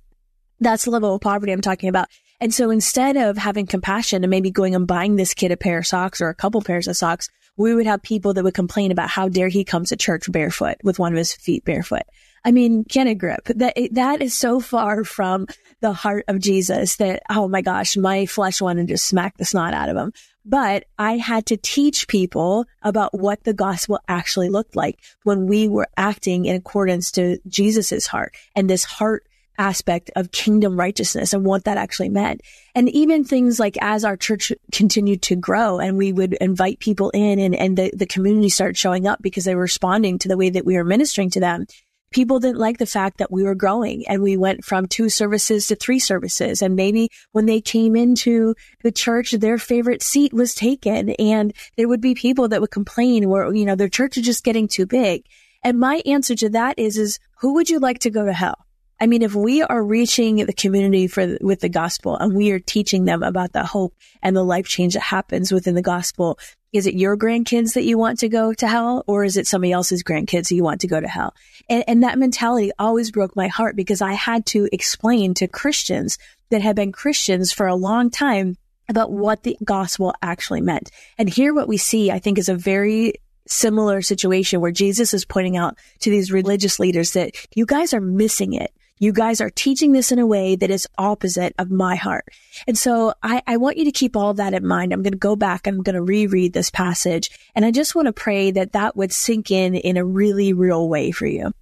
That's 0.60 0.84
the 0.84 0.90
level 0.90 1.14
of 1.14 1.20
poverty 1.20 1.52
I'm 1.52 1.60
talking 1.60 1.88
about. 1.88 2.08
And 2.40 2.52
so 2.52 2.70
instead 2.70 3.16
of 3.16 3.38
having 3.38 3.66
compassion 3.66 4.24
and 4.24 4.30
maybe 4.30 4.50
going 4.50 4.74
and 4.74 4.86
buying 4.86 5.16
this 5.16 5.34
kid 5.34 5.52
a 5.52 5.56
pair 5.56 5.78
of 5.78 5.86
socks 5.86 6.20
or 6.20 6.28
a 6.28 6.34
couple 6.34 6.60
pairs 6.60 6.88
of 6.88 6.96
socks, 6.96 7.28
we 7.56 7.74
would 7.74 7.86
have 7.86 8.02
people 8.02 8.34
that 8.34 8.44
would 8.44 8.54
complain 8.54 8.90
about 8.90 9.10
how 9.10 9.28
dare 9.28 9.48
he 9.48 9.64
comes 9.64 9.90
to 9.90 9.96
church 9.96 10.30
barefoot 10.30 10.76
with 10.82 10.98
one 10.98 11.12
of 11.12 11.18
his 11.18 11.32
feet 11.32 11.64
barefoot. 11.64 12.02
I 12.44 12.50
mean, 12.50 12.84
can 12.84 13.06
it 13.06 13.16
grip? 13.16 13.44
That, 13.46 13.76
that 13.92 14.20
is 14.20 14.34
so 14.34 14.58
far 14.60 15.04
from 15.04 15.46
the 15.80 15.92
heart 15.92 16.24
of 16.28 16.40
Jesus 16.40 16.96
that, 16.96 17.22
oh 17.30 17.46
my 17.46 17.62
gosh, 17.62 17.96
my 17.96 18.26
flesh 18.26 18.60
wanted 18.60 18.88
to 18.88 18.98
smack 18.98 19.36
the 19.36 19.44
snot 19.44 19.74
out 19.74 19.88
of 19.88 19.96
him. 19.96 20.12
But 20.44 20.86
I 20.98 21.18
had 21.18 21.46
to 21.46 21.56
teach 21.56 22.08
people 22.08 22.64
about 22.82 23.16
what 23.16 23.44
the 23.44 23.54
gospel 23.54 24.00
actually 24.08 24.48
looked 24.48 24.74
like 24.74 24.98
when 25.22 25.46
we 25.46 25.68
were 25.68 25.88
acting 25.96 26.46
in 26.46 26.56
accordance 26.56 27.12
to 27.12 27.38
Jesus's 27.46 28.08
heart 28.08 28.34
and 28.56 28.68
this 28.68 28.84
heart 28.84 29.24
aspect 29.58 30.10
of 30.16 30.32
kingdom 30.32 30.76
righteousness 30.76 31.32
and 31.32 31.44
what 31.44 31.64
that 31.64 31.76
actually 31.76 32.08
meant. 32.08 32.40
And 32.74 32.88
even 32.88 33.22
things 33.22 33.60
like 33.60 33.76
as 33.80 34.04
our 34.04 34.16
church 34.16 34.50
continued 34.72 35.22
to 35.22 35.36
grow 35.36 35.78
and 35.78 35.96
we 35.96 36.12
would 36.12 36.32
invite 36.34 36.80
people 36.80 37.10
in 37.10 37.38
and, 37.38 37.54
and 37.54 37.76
the, 37.76 37.92
the 37.94 38.06
community 38.06 38.48
started 38.48 38.76
showing 38.76 39.06
up 39.06 39.22
because 39.22 39.44
they 39.44 39.54
were 39.54 39.62
responding 39.62 40.18
to 40.18 40.28
the 40.28 40.36
way 40.36 40.50
that 40.50 40.64
we 40.64 40.76
were 40.76 40.84
ministering 40.84 41.30
to 41.30 41.40
them 41.40 41.66
people 42.12 42.38
didn't 42.38 42.58
like 42.58 42.78
the 42.78 42.86
fact 42.86 43.18
that 43.18 43.32
we 43.32 43.42
were 43.42 43.54
growing 43.54 44.06
and 44.06 44.22
we 44.22 44.36
went 44.36 44.64
from 44.64 44.86
two 44.86 45.08
services 45.08 45.66
to 45.66 45.76
three 45.76 45.98
services. 45.98 46.62
And 46.62 46.76
maybe 46.76 47.08
when 47.32 47.46
they 47.46 47.60
came 47.60 47.96
into 47.96 48.54
the 48.82 48.92
church, 48.92 49.32
their 49.32 49.58
favorite 49.58 50.02
seat 50.02 50.32
was 50.32 50.54
taken 50.54 51.10
and 51.10 51.52
there 51.76 51.88
would 51.88 52.00
be 52.00 52.14
people 52.14 52.48
that 52.48 52.60
would 52.60 52.70
complain 52.70 53.28
where, 53.28 53.52
you 53.52 53.64
know, 53.64 53.74
their 53.74 53.88
church 53.88 54.16
is 54.16 54.24
just 54.24 54.44
getting 54.44 54.68
too 54.68 54.86
big. 54.86 55.24
And 55.64 55.78
my 55.78 56.02
answer 56.06 56.34
to 56.36 56.48
that 56.50 56.78
is, 56.78 56.98
is 56.98 57.18
who 57.40 57.54
would 57.54 57.70
you 57.70 57.78
like 57.78 58.00
to 58.00 58.10
go 58.10 58.24
to 58.24 58.32
hell? 58.32 58.66
I 59.02 59.08
mean, 59.08 59.22
if 59.22 59.34
we 59.34 59.62
are 59.62 59.82
reaching 59.82 60.36
the 60.36 60.52
community 60.52 61.08
for 61.08 61.36
with 61.40 61.58
the 61.58 61.68
gospel 61.68 62.16
and 62.16 62.36
we 62.36 62.52
are 62.52 62.60
teaching 62.60 63.04
them 63.04 63.24
about 63.24 63.52
the 63.52 63.64
hope 63.64 63.96
and 64.22 64.36
the 64.36 64.44
life 64.44 64.68
change 64.68 64.94
that 64.94 65.00
happens 65.00 65.50
within 65.50 65.74
the 65.74 65.82
gospel, 65.82 66.38
is 66.72 66.86
it 66.86 66.94
your 66.94 67.16
grandkids 67.16 67.74
that 67.74 67.82
you 67.82 67.98
want 67.98 68.20
to 68.20 68.28
go 68.28 68.54
to 68.54 68.68
hell 68.68 69.02
or 69.08 69.24
is 69.24 69.36
it 69.36 69.48
somebody 69.48 69.72
else's 69.72 70.04
grandkids 70.04 70.50
that 70.50 70.54
you 70.54 70.62
want 70.62 70.82
to 70.82 70.86
go 70.86 71.00
to 71.00 71.08
hell? 71.08 71.34
And, 71.68 71.82
and 71.88 72.02
that 72.04 72.16
mentality 72.16 72.70
always 72.78 73.10
broke 73.10 73.34
my 73.34 73.48
heart 73.48 73.74
because 73.74 74.00
I 74.00 74.12
had 74.12 74.46
to 74.46 74.68
explain 74.70 75.34
to 75.34 75.48
Christians 75.48 76.16
that 76.50 76.62
had 76.62 76.76
been 76.76 76.92
Christians 76.92 77.50
for 77.50 77.66
a 77.66 77.74
long 77.74 78.08
time 78.08 78.56
about 78.88 79.10
what 79.10 79.42
the 79.42 79.56
gospel 79.64 80.14
actually 80.22 80.60
meant. 80.60 80.92
And 81.18 81.28
here 81.28 81.52
what 81.52 81.66
we 81.66 81.76
see, 81.76 82.12
I 82.12 82.20
think 82.20 82.38
is 82.38 82.48
a 82.48 82.54
very 82.54 83.14
similar 83.48 84.00
situation 84.00 84.60
where 84.60 84.70
Jesus 84.70 85.12
is 85.12 85.24
pointing 85.24 85.56
out 85.56 85.76
to 86.02 86.10
these 86.10 86.30
religious 86.30 86.78
leaders 86.78 87.14
that 87.14 87.34
you 87.56 87.66
guys 87.66 87.92
are 87.92 88.00
missing 88.00 88.52
it. 88.52 88.72
You 88.98 89.12
guys 89.12 89.40
are 89.40 89.50
teaching 89.50 89.92
this 89.92 90.12
in 90.12 90.18
a 90.18 90.26
way 90.26 90.54
that 90.56 90.70
is 90.70 90.86
opposite 90.96 91.54
of 91.58 91.70
my 91.70 91.96
heart. 91.96 92.26
And 92.66 92.78
so 92.78 93.14
I, 93.22 93.42
I 93.46 93.56
want 93.56 93.76
you 93.76 93.84
to 93.86 93.92
keep 93.92 94.16
all 94.16 94.34
that 94.34 94.54
in 94.54 94.66
mind. 94.66 94.92
I'm 94.92 95.02
going 95.02 95.12
to 95.12 95.18
go 95.18 95.34
back. 95.34 95.66
I'm 95.66 95.82
going 95.82 95.94
to 95.94 96.02
reread 96.02 96.52
this 96.52 96.70
passage 96.70 97.30
and 97.54 97.64
I 97.64 97.70
just 97.70 97.94
want 97.94 98.06
to 98.06 98.12
pray 98.12 98.50
that 98.52 98.72
that 98.72 98.96
would 98.96 99.12
sink 99.12 99.50
in 99.50 99.74
in 99.74 99.96
a 99.96 100.04
really 100.04 100.52
real 100.52 100.88
way 100.88 101.10
for 101.10 101.26
you. 101.26 101.52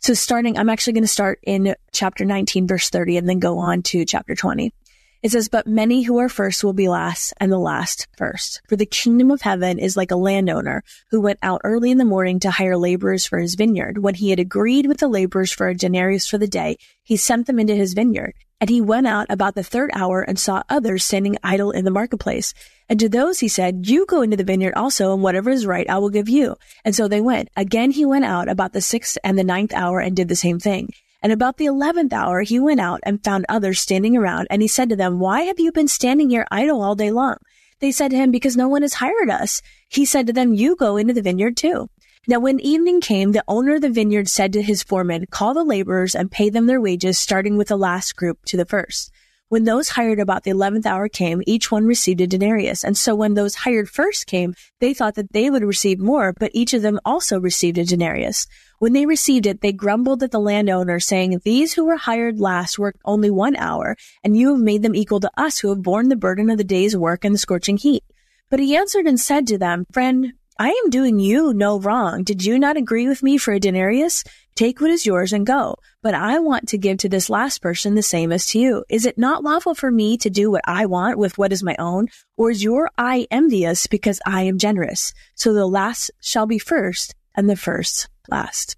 So 0.00 0.14
starting, 0.14 0.56
I'm 0.56 0.70
actually 0.70 0.92
going 0.94 1.04
to 1.04 1.08
start 1.08 1.40
in 1.42 1.74
chapter 1.92 2.24
19, 2.24 2.66
verse 2.66 2.88
30 2.88 3.18
and 3.18 3.28
then 3.28 3.40
go 3.40 3.58
on 3.58 3.82
to 3.82 4.04
chapter 4.04 4.34
20. 4.34 4.72
It 5.20 5.32
says, 5.32 5.48
but 5.48 5.66
many 5.66 6.02
who 6.02 6.18
are 6.18 6.28
first 6.28 6.62
will 6.62 6.72
be 6.72 6.88
last 6.88 7.34
and 7.38 7.50
the 7.50 7.58
last 7.58 8.06
first. 8.16 8.60
For 8.68 8.76
the 8.76 8.86
kingdom 8.86 9.32
of 9.32 9.40
heaven 9.42 9.80
is 9.80 9.96
like 9.96 10.12
a 10.12 10.16
landowner 10.16 10.84
who 11.10 11.20
went 11.20 11.40
out 11.42 11.60
early 11.64 11.90
in 11.90 11.98
the 11.98 12.04
morning 12.04 12.38
to 12.40 12.52
hire 12.52 12.76
laborers 12.76 13.26
for 13.26 13.40
his 13.40 13.56
vineyard. 13.56 13.98
When 13.98 14.14
he 14.14 14.30
had 14.30 14.38
agreed 14.38 14.86
with 14.86 14.98
the 14.98 15.08
laborers 15.08 15.50
for 15.50 15.68
a 15.68 15.74
denarius 15.74 16.28
for 16.28 16.38
the 16.38 16.46
day, 16.46 16.76
he 17.02 17.16
sent 17.16 17.48
them 17.48 17.58
into 17.58 17.74
his 17.74 17.94
vineyard. 17.94 18.34
And 18.60 18.70
he 18.70 18.80
went 18.80 19.06
out 19.06 19.26
about 19.28 19.54
the 19.54 19.62
third 19.64 19.90
hour 19.92 20.22
and 20.22 20.38
saw 20.38 20.62
others 20.68 21.04
standing 21.04 21.36
idle 21.42 21.72
in 21.72 21.84
the 21.84 21.90
marketplace. 21.90 22.54
And 22.88 22.98
to 23.00 23.08
those 23.08 23.40
he 23.40 23.48
said, 23.48 23.88
you 23.88 24.06
go 24.06 24.22
into 24.22 24.36
the 24.36 24.44
vineyard 24.44 24.74
also, 24.74 25.12
and 25.12 25.22
whatever 25.22 25.50
is 25.50 25.66
right, 25.66 25.88
I 25.88 25.98
will 25.98 26.10
give 26.10 26.28
you. 26.28 26.56
And 26.84 26.94
so 26.94 27.08
they 27.08 27.20
went. 27.20 27.50
Again, 27.56 27.90
he 27.90 28.04
went 28.04 28.24
out 28.24 28.48
about 28.48 28.72
the 28.72 28.80
sixth 28.80 29.18
and 29.24 29.36
the 29.36 29.44
ninth 29.44 29.72
hour 29.74 30.00
and 30.00 30.14
did 30.14 30.28
the 30.28 30.36
same 30.36 30.58
thing. 30.60 30.90
And 31.20 31.32
about 31.32 31.56
the 31.56 31.66
eleventh 31.66 32.12
hour, 32.12 32.42
he 32.42 32.60
went 32.60 32.80
out 32.80 33.00
and 33.02 33.22
found 33.24 33.44
others 33.48 33.80
standing 33.80 34.16
around, 34.16 34.46
and 34.50 34.62
he 34.62 34.68
said 34.68 34.88
to 34.90 34.96
them, 34.96 35.18
Why 35.18 35.42
have 35.42 35.58
you 35.58 35.72
been 35.72 35.88
standing 35.88 36.30
here 36.30 36.46
idle 36.50 36.80
all 36.80 36.94
day 36.94 37.10
long? 37.10 37.36
They 37.80 37.90
said 37.92 38.12
to 38.12 38.16
him, 38.16 38.30
Because 38.30 38.56
no 38.56 38.68
one 38.68 38.82
has 38.82 38.94
hired 38.94 39.30
us. 39.30 39.60
He 39.88 40.04
said 40.04 40.26
to 40.28 40.32
them, 40.32 40.54
You 40.54 40.76
go 40.76 40.96
into 40.96 41.14
the 41.14 41.22
vineyard 41.22 41.56
too. 41.56 41.88
Now, 42.28 42.40
when 42.40 42.60
evening 42.60 43.00
came, 43.00 43.32
the 43.32 43.44
owner 43.48 43.76
of 43.76 43.80
the 43.80 43.90
vineyard 43.90 44.28
said 44.28 44.52
to 44.52 44.62
his 44.62 44.82
foreman, 44.82 45.26
Call 45.30 45.54
the 45.54 45.64
laborers 45.64 46.14
and 46.14 46.30
pay 46.30 46.50
them 46.50 46.66
their 46.66 46.80
wages, 46.80 47.18
starting 47.18 47.56
with 47.56 47.68
the 47.68 47.76
last 47.76 48.16
group 48.16 48.44
to 48.46 48.56
the 48.56 48.66
first. 48.66 49.10
When 49.48 49.64
those 49.64 49.88
hired 49.88 50.20
about 50.20 50.44
the 50.44 50.50
eleventh 50.50 50.84
hour 50.84 51.08
came, 51.08 51.42
each 51.46 51.72
one 51.72 51.86
received 51.86 52.20
a 52.20 52.26
denarius. 52.26 52.84
And 52.84 52.98
so 52.98 53.14
when 53.14 53.32
those 53.32 53.54
hired 53.54 53.88
first 53.88 54.26
came, 54.26 54.54
they 54.78 54.92
thought 54.92 55.14
that 55.14 55.32
they 55.32 55.48
would 55.48 55.64
receive 55.64 55.98
more, 55.98 56.34
but 56.38 56.50
each 56.52 56.74
of 56.74 56.82
them 56.82 57.00
also 57.02 57.40
received 57.40 57.78
a 57.78 57.84
denarius. 57.84 58.46
When 58.78 58.92
they 58.92 59.06
received 59.06 59.46
it, 59.46 59.60
they 59.60 59.72
grumbled 59.72 60.22
at 60.22 60.30
the 60.30 60.38
landowner, 60.38 61.00
saying, 61.00 61.40
These 61.42 61.74
who 61.74 61.84
were 61.84 61.96
hired 61.96 62.38
last 62.38 62.78
worked 62.78 63.00
only 63.04 63.28
one 63.28 63.56
hour, 63.56 63.96
and 64.22 64.36
you 64.36 64.50
have 64.50 64.60
made 64.60 64.82
them 64.82 64.94
equal 64.94 65.18
to 65.20 65.30
us 65.36 65.58
who 65.58 65.70
have 65.70 65.82
borne 65.82 66.08
the 66.08 66.16
burden 66.16 66.48
of 66.48 66.58
the 66.58 66.64
day's 66.64 66.96
work 66.96 67.24
and 67.24 67.34
the 67.34 67.38
scorching 67.38 67.76
heat. 67.76 68.04
But 68.50 68.60
he 68.60 68.76
answered 68.76 69.06
and 69.06 69.18
said 69.18 69.48
to 69.48 69.58
them, 69.58 69.84
Friend, 69.92 70.32
I 70.60 70.68
am 70.70 70.90
doing 70.90 71.18
you 71.18 71.52
no 71.52 71.80
wrong. 71.80 72.22
Did 72.22 72.44
you 72.44 72.58
not 72.58 72.76
agree 72.76 73.08
with 73.08 73.22
me 73.22 73.36
for 73.36 73.52
a 73.52 73.60
denarius? 73.60 74.22
Take 74.54 74.80
what 74.80 74.90
is 74.90 75.06
yours 75.06 75.32
and 75.32 75.46
go. 75.46 75.76
But 76.02 76.14
I 76.14 76.38
want 76.38 76.68
to 76.68 76.78
give 76.78 76.98
to 76.98 77.08
this 77.08 77.30
last 77.30 77.60
person 77.60 77.94
the 77.94 78.02
same 78.02 78.32
as 78.32 78.46
to 78.46 78.58
you. 78.58 78.84
Is 78.88 79.06
it 79.06 79.18
not 79.18 79.44
lawful 79.44 79.74
for 79.74 79.90
me 79.90 80.16
to 80.18 80.30
do 80.30 80.50
what 80.50 80.62
I 80.64 80.86
want 80.86 81.18
with 81.18 81.36
what 81.36 81.52
is 81.52 81.62
my 81.62 81.76
own? 81.78 82.08
Or 82.36 82.50
is 82.50 82.64
your 82.64 82.90
eye 82.96 83.26
envious 83.30 83.86
because 83.86 84.20
I 84.26 84.42
am 84.42 84.58
generous? 84.58 85.12
So 85.34 85.52
the 85.52 85.66
last 85.66 86.10
shall 86.20 86.46
be 86.46 86.58
first 86.58 87.14
and 87.38 87.48
the 87.48 87.56
first 87.56 88.08
last. 88.28 88.76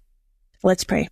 Let's 0.63 0.83
pray. 0.83 1.09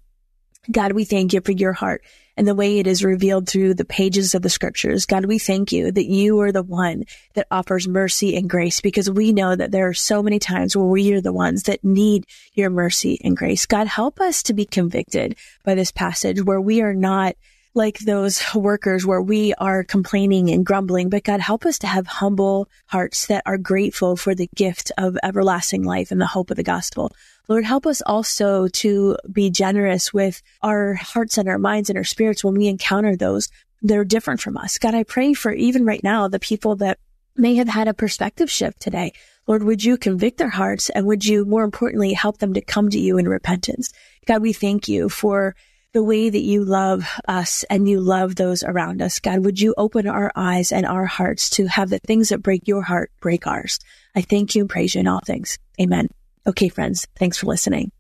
God, 0.71 0.91
we 0.91 1.03
thank 1.03 1.33
you 1.33 1.41
for 1.41 1.51
your 1.51 1.73
heart 1.73 2.03
and 2.38 2.47
the 2.47 2.53
way 2.53 2.77
it 2.77 2.85
is 2.85 3.03
revealed 3.03 3.49
through 3.49 3.73
the 3.73 3.85
pages 3.85 4.35
of 4.35 4.43
the 4.43 4.51
scriptures. 4.51 5.07
God, 5.07 5.25
we 5.25 5.39
thank 5.39 5.71
you 5.71 5.91
that 5.91 6.05
you 6.05 6.39
are 6.41 6.51
the 6.51 6.62
one 6.62 7.05
that 7.33 7.47
offers 7.49 7.88
mercy 7.88 8.35
and 8.35 8.47
grace 8.47 8.81
because 8.81 9.09
we 9.09 9.33
know 9.33 9.55
that 9.55 9.71
there 9.71 9.88
are 9.88 9.95
so 9.95 10.21
many 10.21 10.38
times 10.38 10.77
where 10.77 10.85
we 10.85 11.12
are 11.13 11.21
the 11.21 11.33
ones 11.33 11.63
that 11.63 11.83
need 11.83 12.25
your 12.53 12.69
mercy 12.69 13.19
and 13.23 13.35
grace. 13.35 13.65
God, 13.65 13.88
help 13.88 14.21
us 14.21 14.43
to 14.43 14.53
be 14.53 14.65
convicted 14.65 15.35
by 15.65 15.73
this 15.73 15.91
passage 15.91 16.43
where 16.43 16.62
we 16.62 16.83
are 16.83 16.93
not 16.93 17.35
like 17.73 17.99
those 17.99 18.43
workers 18.55 19.05
where 19.05 19.21
we 19.21 19.55
are 19.55 19.83
complaining 19.83 20.49
and 20.49 20.65
grumbling, 20.65 21.09
but 21.09 21.23
God, 21.23 21.39
help 21.39 21.65
us 21.65 21.79
to 21.79 21.88
have 21.88 22.05
humble 22.05 22.69
hearts 22.88 23.25
that 23.27 23.43
are 23.45 23.57
grateful 23.57 24.15
for 24.15 24.35
the 24.35 24.49
gift 24.55 24.91
of 24.97 25.17
everlasting 25.23 25.83
life 25.83 26.12
and 26.12 26.21
the 26.21 26.27
hope 26.27 26.51
of 26.51 26.57
the 26.57 26.63
gospel. 26.63 27.12
Lord, 27.49 27.65
help 27.65 27.88
us 27.88 28.03
also 28.05 28.67
to 28.67 29.17
be 29.29 29.49
generous 29.49 30.13
with 30.13 30.41
our 30.62 30.93
hearts 30.93 31.39
and 31.39 31.49
our 31.49 31.57
minds 31.57 31.89
and 31.89 31.97
our 31.97 32.03
spirits 32.03 32.43
when 32.43 32.53
we 32.53 32.67
encounter 32.67 33.15
those 33.15 33.49
that 33.81 33.97
are 33.97 34.05
different 34.05 34.39
from 34.39 34.55
us. 34.55 34.77
God, 34.77 34.93
I 34.93 35.03
pray 35.03 35.33
for 35.33 35.51
even 35.51 35.83
right 35.83 36.03
now, 36.03 36.27
the 36.27 36.39
people 36.39 36.75
that 36.75 36.99
may 37.35 37.55
have 37.55 37.67
had 37.67 37.88
a 37.88 37.93
perspective 37.93 38.51
shift 38.51 38.79
today. 38.79 39.13
Lord, 39.47 39.63
would 39.63 39.83
you 39.83 39.97
convict 39.97 40.38
their 40.38 40.49
hearts 40.49 40.91
and 40.91 41.07
would 41.07 41.25
you 41.25 41.43
more 41.43 41.63
importantly 41.63 42.13
help 42.13 42.38
them 42.38 42.53
to 42.53 42.62
come 42.62 42.89
to 42.91 42.99
you 42.99 43.17
in 43.17 43.27
repentance? 43.27 43.91
God, 44.27 44.43
we 44.43 44.53
thank 44.53 44.88
you 44.88 45.09
for 45.09 45.55
the 45.91 46.03
way 46.03 46.29
that 46.29 46.43
you 46.43 46.63
love 46.63 47.09
us 47.27 47.63
and 47.63 47.89
you 47.89 47.99
love 47.99 48.35
those 48.35 48.62
around 48.62 49.01
us. 49.01 49.19
God, 49.19 49.43
would 49.43 49.59
you 49.59 49.73
open 49.75 50.05
our 50.05 50.31
eyes 50.35 50.71
and 50.71 50.85
our 50.85 51.05
hearts 51.05 51.49
to 51.51 51.65
have 51.65 51.89
the 51.89 51.97
things 51.97 52.29
that 52.29 52.43
break 52.43 52.67
your 52.67 52.83
heart 52.83 53.12
break 53.21 53.47
ours? 53.47 53.79
I 54.15 54.21
thank 54.21 54.53
you 54.53 54.62
and 54.62 54.69
praise 54.69 54.93
you 54.93 55.01
in 55.01 55.07
all 55.07 55.21
things. 55.21 55.57
Amen. 55.81 56.09
Okay, 56.49 56.67
friends, 56.67 57.07
thanks 57.15 57.38
for 57.38 57.45
listening. 57.45 57.91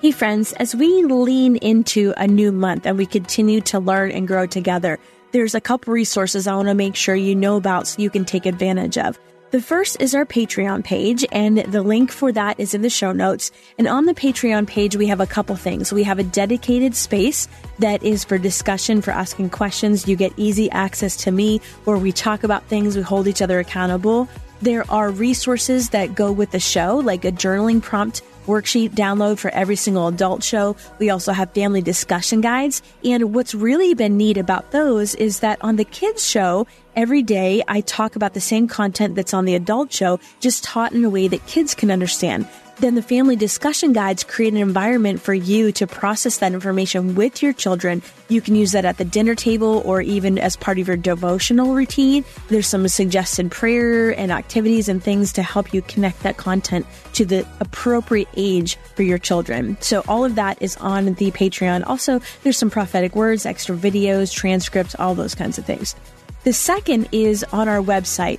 Hey, 0.00 0.12
friends, 0.12 0.54
as 0.54 0.74
we 0.74 1.04
lean 1.04 1.56
into 1.56 2.14
a 2.16 2.26
new 2.26 2.50
month 2.50 2.86
and 2.86 2.96
we 2.96 3.04
continue 3.04 3.60
to 3.62 3.78
learn 3.78 4.12
and 4.12 4.26
grow 4.26 4.46
together, 4.46 4.98
there's 5.32 5.54
a 5.54 5.60
couple 5.60 5.92
resources 5.92 6.46
I 6.46 6.54
want 6.54 6.68
to 6.68 6.74
make 6.74 6.96
sure 6.96 7.14
you 7.14 7.34
know 7.34 7.56
about 7.56 7.86
so 7.86 8.00
you 8.00 8.08
can 8.08 8.24
take 8.24 8.46
advantage 8.46 8.96
of. 8.96 9.18
The 9.50 9.60
first 9.60 10.00
is 10.00 10.14
our 10.14 10.24
Patreon 10.24 10.84
page, 10.84 11.22
and 11.30 11.58
the 11.58 11.82
link 11.82 12.12
for 12.12 12.32
that 12.32 12.58
is 12.58 12.72
in 12.72 12.80
the 12.80 12.88
show 12.88 13.12
notes. 13.12 13.50
And 13.76 13.86
on 13.86 14.06
the 14.06 14.14
Patreon 14.14 14.66
page, 14.66 14.96
we 14.96 15.06
have 15.08 15.20
a 15.20 15.26
couple 15.26 15.56
things. 15.56 15.92
We 15.92 16.04
have 16.04 16.18
a 16.18 16.24
dedicated 16.24 16.94
space 16.94 17.46
that 17.78 18.02
is 18.02 18.24
for 18.24 18.38
discussion, 18.38 19.02
for 19.02 19.10
asking 19.10 19.50
questions. 19.50 20.08
You 20.08 20.16
get 20.16 20.32
easy 20.38 20.70
access 20.70 21.14
to 21.24 21.30
me 21.30 21.60
where 21.84 21.98
we 21.98 22.10
talk 22.10 22.42
about 22.42 22.64
things, 22.68 22.96
we 22.96 23.02
hold 23.02 23.28
each 23.28 23.42
other 23.42 23.58
accountable. 23.58 24.28
There 24.60 24.84
are 24.90 25.10
resources 25.10 25.90
that 25.90 26.16
go 26.16 26.32
with 26.32 26.50
the 26.50 26.58
show, 26.58 26.96
like 26.96 27.24
a 27.24 27.30
journaling 27.30 27.80
prompt 27.80 28.22
worksheet 28.48 28.90
download 28.90 29.38
for 29.38 29.50
every 29.50 29.76
single 29.76 30.08
adult 30.08 30.42
show. 30.42 30.74
We 30.98 31.10
also 31.10 31.32
have 31.32 31.52
family 31.52 31.82
discussion 31.82 32.40
guides. 32.40 32.82
And 33.04 33.34
what's 33.34 33.54
really 33.54 33.94
been 33.94 34.16
neat 34.16 34.36
about 34.36 34.72
those 34.72 35.14
is 35.14 35.40
that 35.40 35.58
on 35.60 35.76
the 35.76 35.84
kids 35.84 36.28
show, 36.28 36.66
every 36.96 37.22
day 37.22 37.62
I 37.68 37.82
talk 37.82 38.16
about 38.16 38.34
the 38.34 38.40
same 38.40 38.66
content 38.66 39.14
that's 39.14 39.34
on 39.34 39.44
the 39.44 39.54
adult 39.54 39.92
show, 39.92 40.18
just 40.40 40.64
taught 40.64 40.92
in 40.92 41.04
a 41.04 41.10
way 41.10 41.28
that 41.28 41.46
kids 41.46 41.74
can 41.74 41.90
understand. 41.90 42.48
Then 42.80 42.94
the 42.94 43.02
family 43.02 43.34
discussion 43.34 43.92
guides 43.92 44.22
create 44.22 44.52
an 44.52 44.60
environment 44.60 45.20
for 45.20 45.34
you 45.34 45.72
to 45.72 45.86
process 45.88 46.38
that 46.38 46.52
information 46.52 47.16
with 47.16 47.42
your 47.42 47.52
children. 47.52 48.02
You 48.28 48.40
can 48.40 48.54
use 48.54 48.70
that 48.70 48.84
at 48.84 48.98
the 48.98 49.04
dinner 49.04 49.34
table 49.34 49.82
or 49.84 50.00
even 50.00 50.38
as 50.38 50.54
part 50.54 50.78
of 50.78 50.86
your 50.86 50.96
devotional 50.96 51.74
routine. 51.74 52.24
There's 52.48 52.68
some 52.68 52.86
suggested 52.86 53.50
prayer 53.50 54.16
and 54.16 54.30
activities 54.30 54.88
and 54.88 55.02
things 55.02 55.32
to 55.32 55.42
help 55.42 55.74
you 55.74 55.82
connect 55.82 56.22
that 56.22 56.36
content 56.36 56.86
to 57.14 57.24
the 57.24 57.44
appropriate 57.58 58.28
age 58.36 58.76
for 58.94 59.02
your 59.02 59.18
children. 59.18 59.76
So 59.80 60.04
all 60.06 60.24
of 60.24 60.36
that 60.36 60.62
is 60.62 60.76
on 60.76 61.14
the 61.14 61.32
Patreon. 61.32 61.84
Also, 61.84 62.20
there's 62.44 62.56
some 62.56 62.70
prophetic 62.70 63.16
words, 63.16 63.44
extra 63.44 63.76
videos, 63.76 64.32
transcripts, 64.32 64.94
all 65.00 65.16
those 65.16 65.34
kinds 65.34 65.58
of 65.58 65.66
things. 65.66 65.96
The 66.44 66.52
second 66.52 67.08
is 67.10 67.42
on 67.52 67.68
our 67.68 67.82
website. 67.82 68.38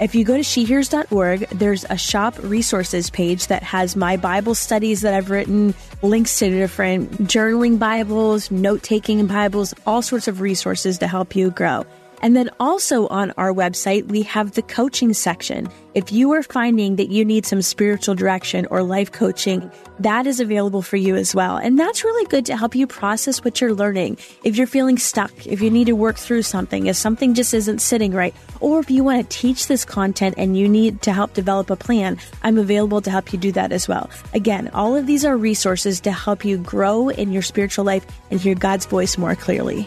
If 0.00 0.14
you 0.14 0.24
go 0.24 0.36
to 0.36 0.42
shehears.org, 0.42 1.48
there's 1.48 1.84
a 1.90 1.96
shop 1.96 2.38
resources 2.40 3.10
page 3.10 3.48
that 3.48 3.64
has 3.64 3.96
my 3.96 4.16
Bible 4.16 4.54
studies 4.54 5.00
that 5.00 5.12
I've 5.12 5.28
written, 5.28 5.74
links 6.02 6.38
to 6.38 6.50
different 6.50 7.10
journaling 7.22 7.80
Bibles, 7.80 8.48
note 8.52 8.84
taking 8.84 9.26
Bibles, 9.26 9.74
all 9.86 10.00
sorts 10.00 10.28
of 10.28 10.40
resources 10.40 10.98
to 10.98 11.08
help 11.08 11.34
you 11.34 11.50
grow. 11.50 11.84
And 12.20 12.34
then 12.34 12.50
also 12.58 13.06
on 13.08 13.32
our 13.36 13.52
website, 13.52 14.08
we 14.08 14.22
have 14.22 14.52
the 14.52 14.62
coaching 14.62 15.12
section. 15.12 15.68
If 15.94 16.12
you 16.12 16.32
are 16.32 16.42
finding 16.42 16.96
that 16.96 17.08
you 17.08 17.24
need 17.24 17.46
some 17.46 17.62
spiritual 17.62 18.14
direction 18.14 18.66
or 18.70 18.82
life 18.82 19.12
coaching, 19.12 19.70
that 20.00 20.26
is 20.26 20.38
available 20.38 20.82
for 20.82 20.96
you 20.96 21.16
as 21.16 21.34
well. 21.34 21.56
And 21.56 21.78
that's 21.78 22.04
really 22.04 22.26
good 22.26 22.46
to 22.46 22.56
help 22.56 22.74
you 22.74 22.86
process 22.86 23.44
what 23.44 23.60
you're 23.60 23.74
learning. 23.74 24.18
If 24.44 24.56
you're 24.56 24.66
feeling 24.66 24.98
stuck, 24.98 25.46
if 25.46 25.60
you 25.60 25.70
need 25.70 25.86
to 25.86 25.96
work 25.96 26.16
through 26.16 26.42
something, 26.42 26.86
if 26.86 26.96
something 26.96 27.34
just 27.34 27.54
isn't 27.54 27.80
sitting 27.80 28.12
right, 28.12 28.34
or 28.60 28.80
if 28.80 28.90
you 28.90 29.02
want 29.02 29.28
to 29.28 29.36
teach 29.36 29.66
this 29.66 29.84
content 29.84 30.34
and 30.38 30.56
you 30.56 30.68
need 30.68 31.02
to 31.02 31.12
help 31.12 31.34
develop 31.34 31.70
a 31.70 31.76
plan, 31.76 32.18
I'm 32.42 32.58
available 32.58 33.00
to 33.02 33.10
help 33.10 33.32
you 33.32 33.38
do 33.38 33.52
that 33.52 33.72
as 33.72 33.88
well. 33.88 34.10
Again, 34.34 34.68
all 34.74 34.94
of 34.96 35.06
these 35.06 35.24
are 35.24 35.36
resources 35.36 36.00
to 36.00 36.12
help 36.12 36.44
you 36.44 36.58
grow 36.58 37.08
in 37.08 37.32
your 37.32 37.42
spiritual 37.42 37.84
life 37.84 38.06
and 38.30 38.40
hear 38.40 38.54
God's 38.54 38.86
voice 38.86 39.18
more 39.18 39.34
clearly. 39.34 39.86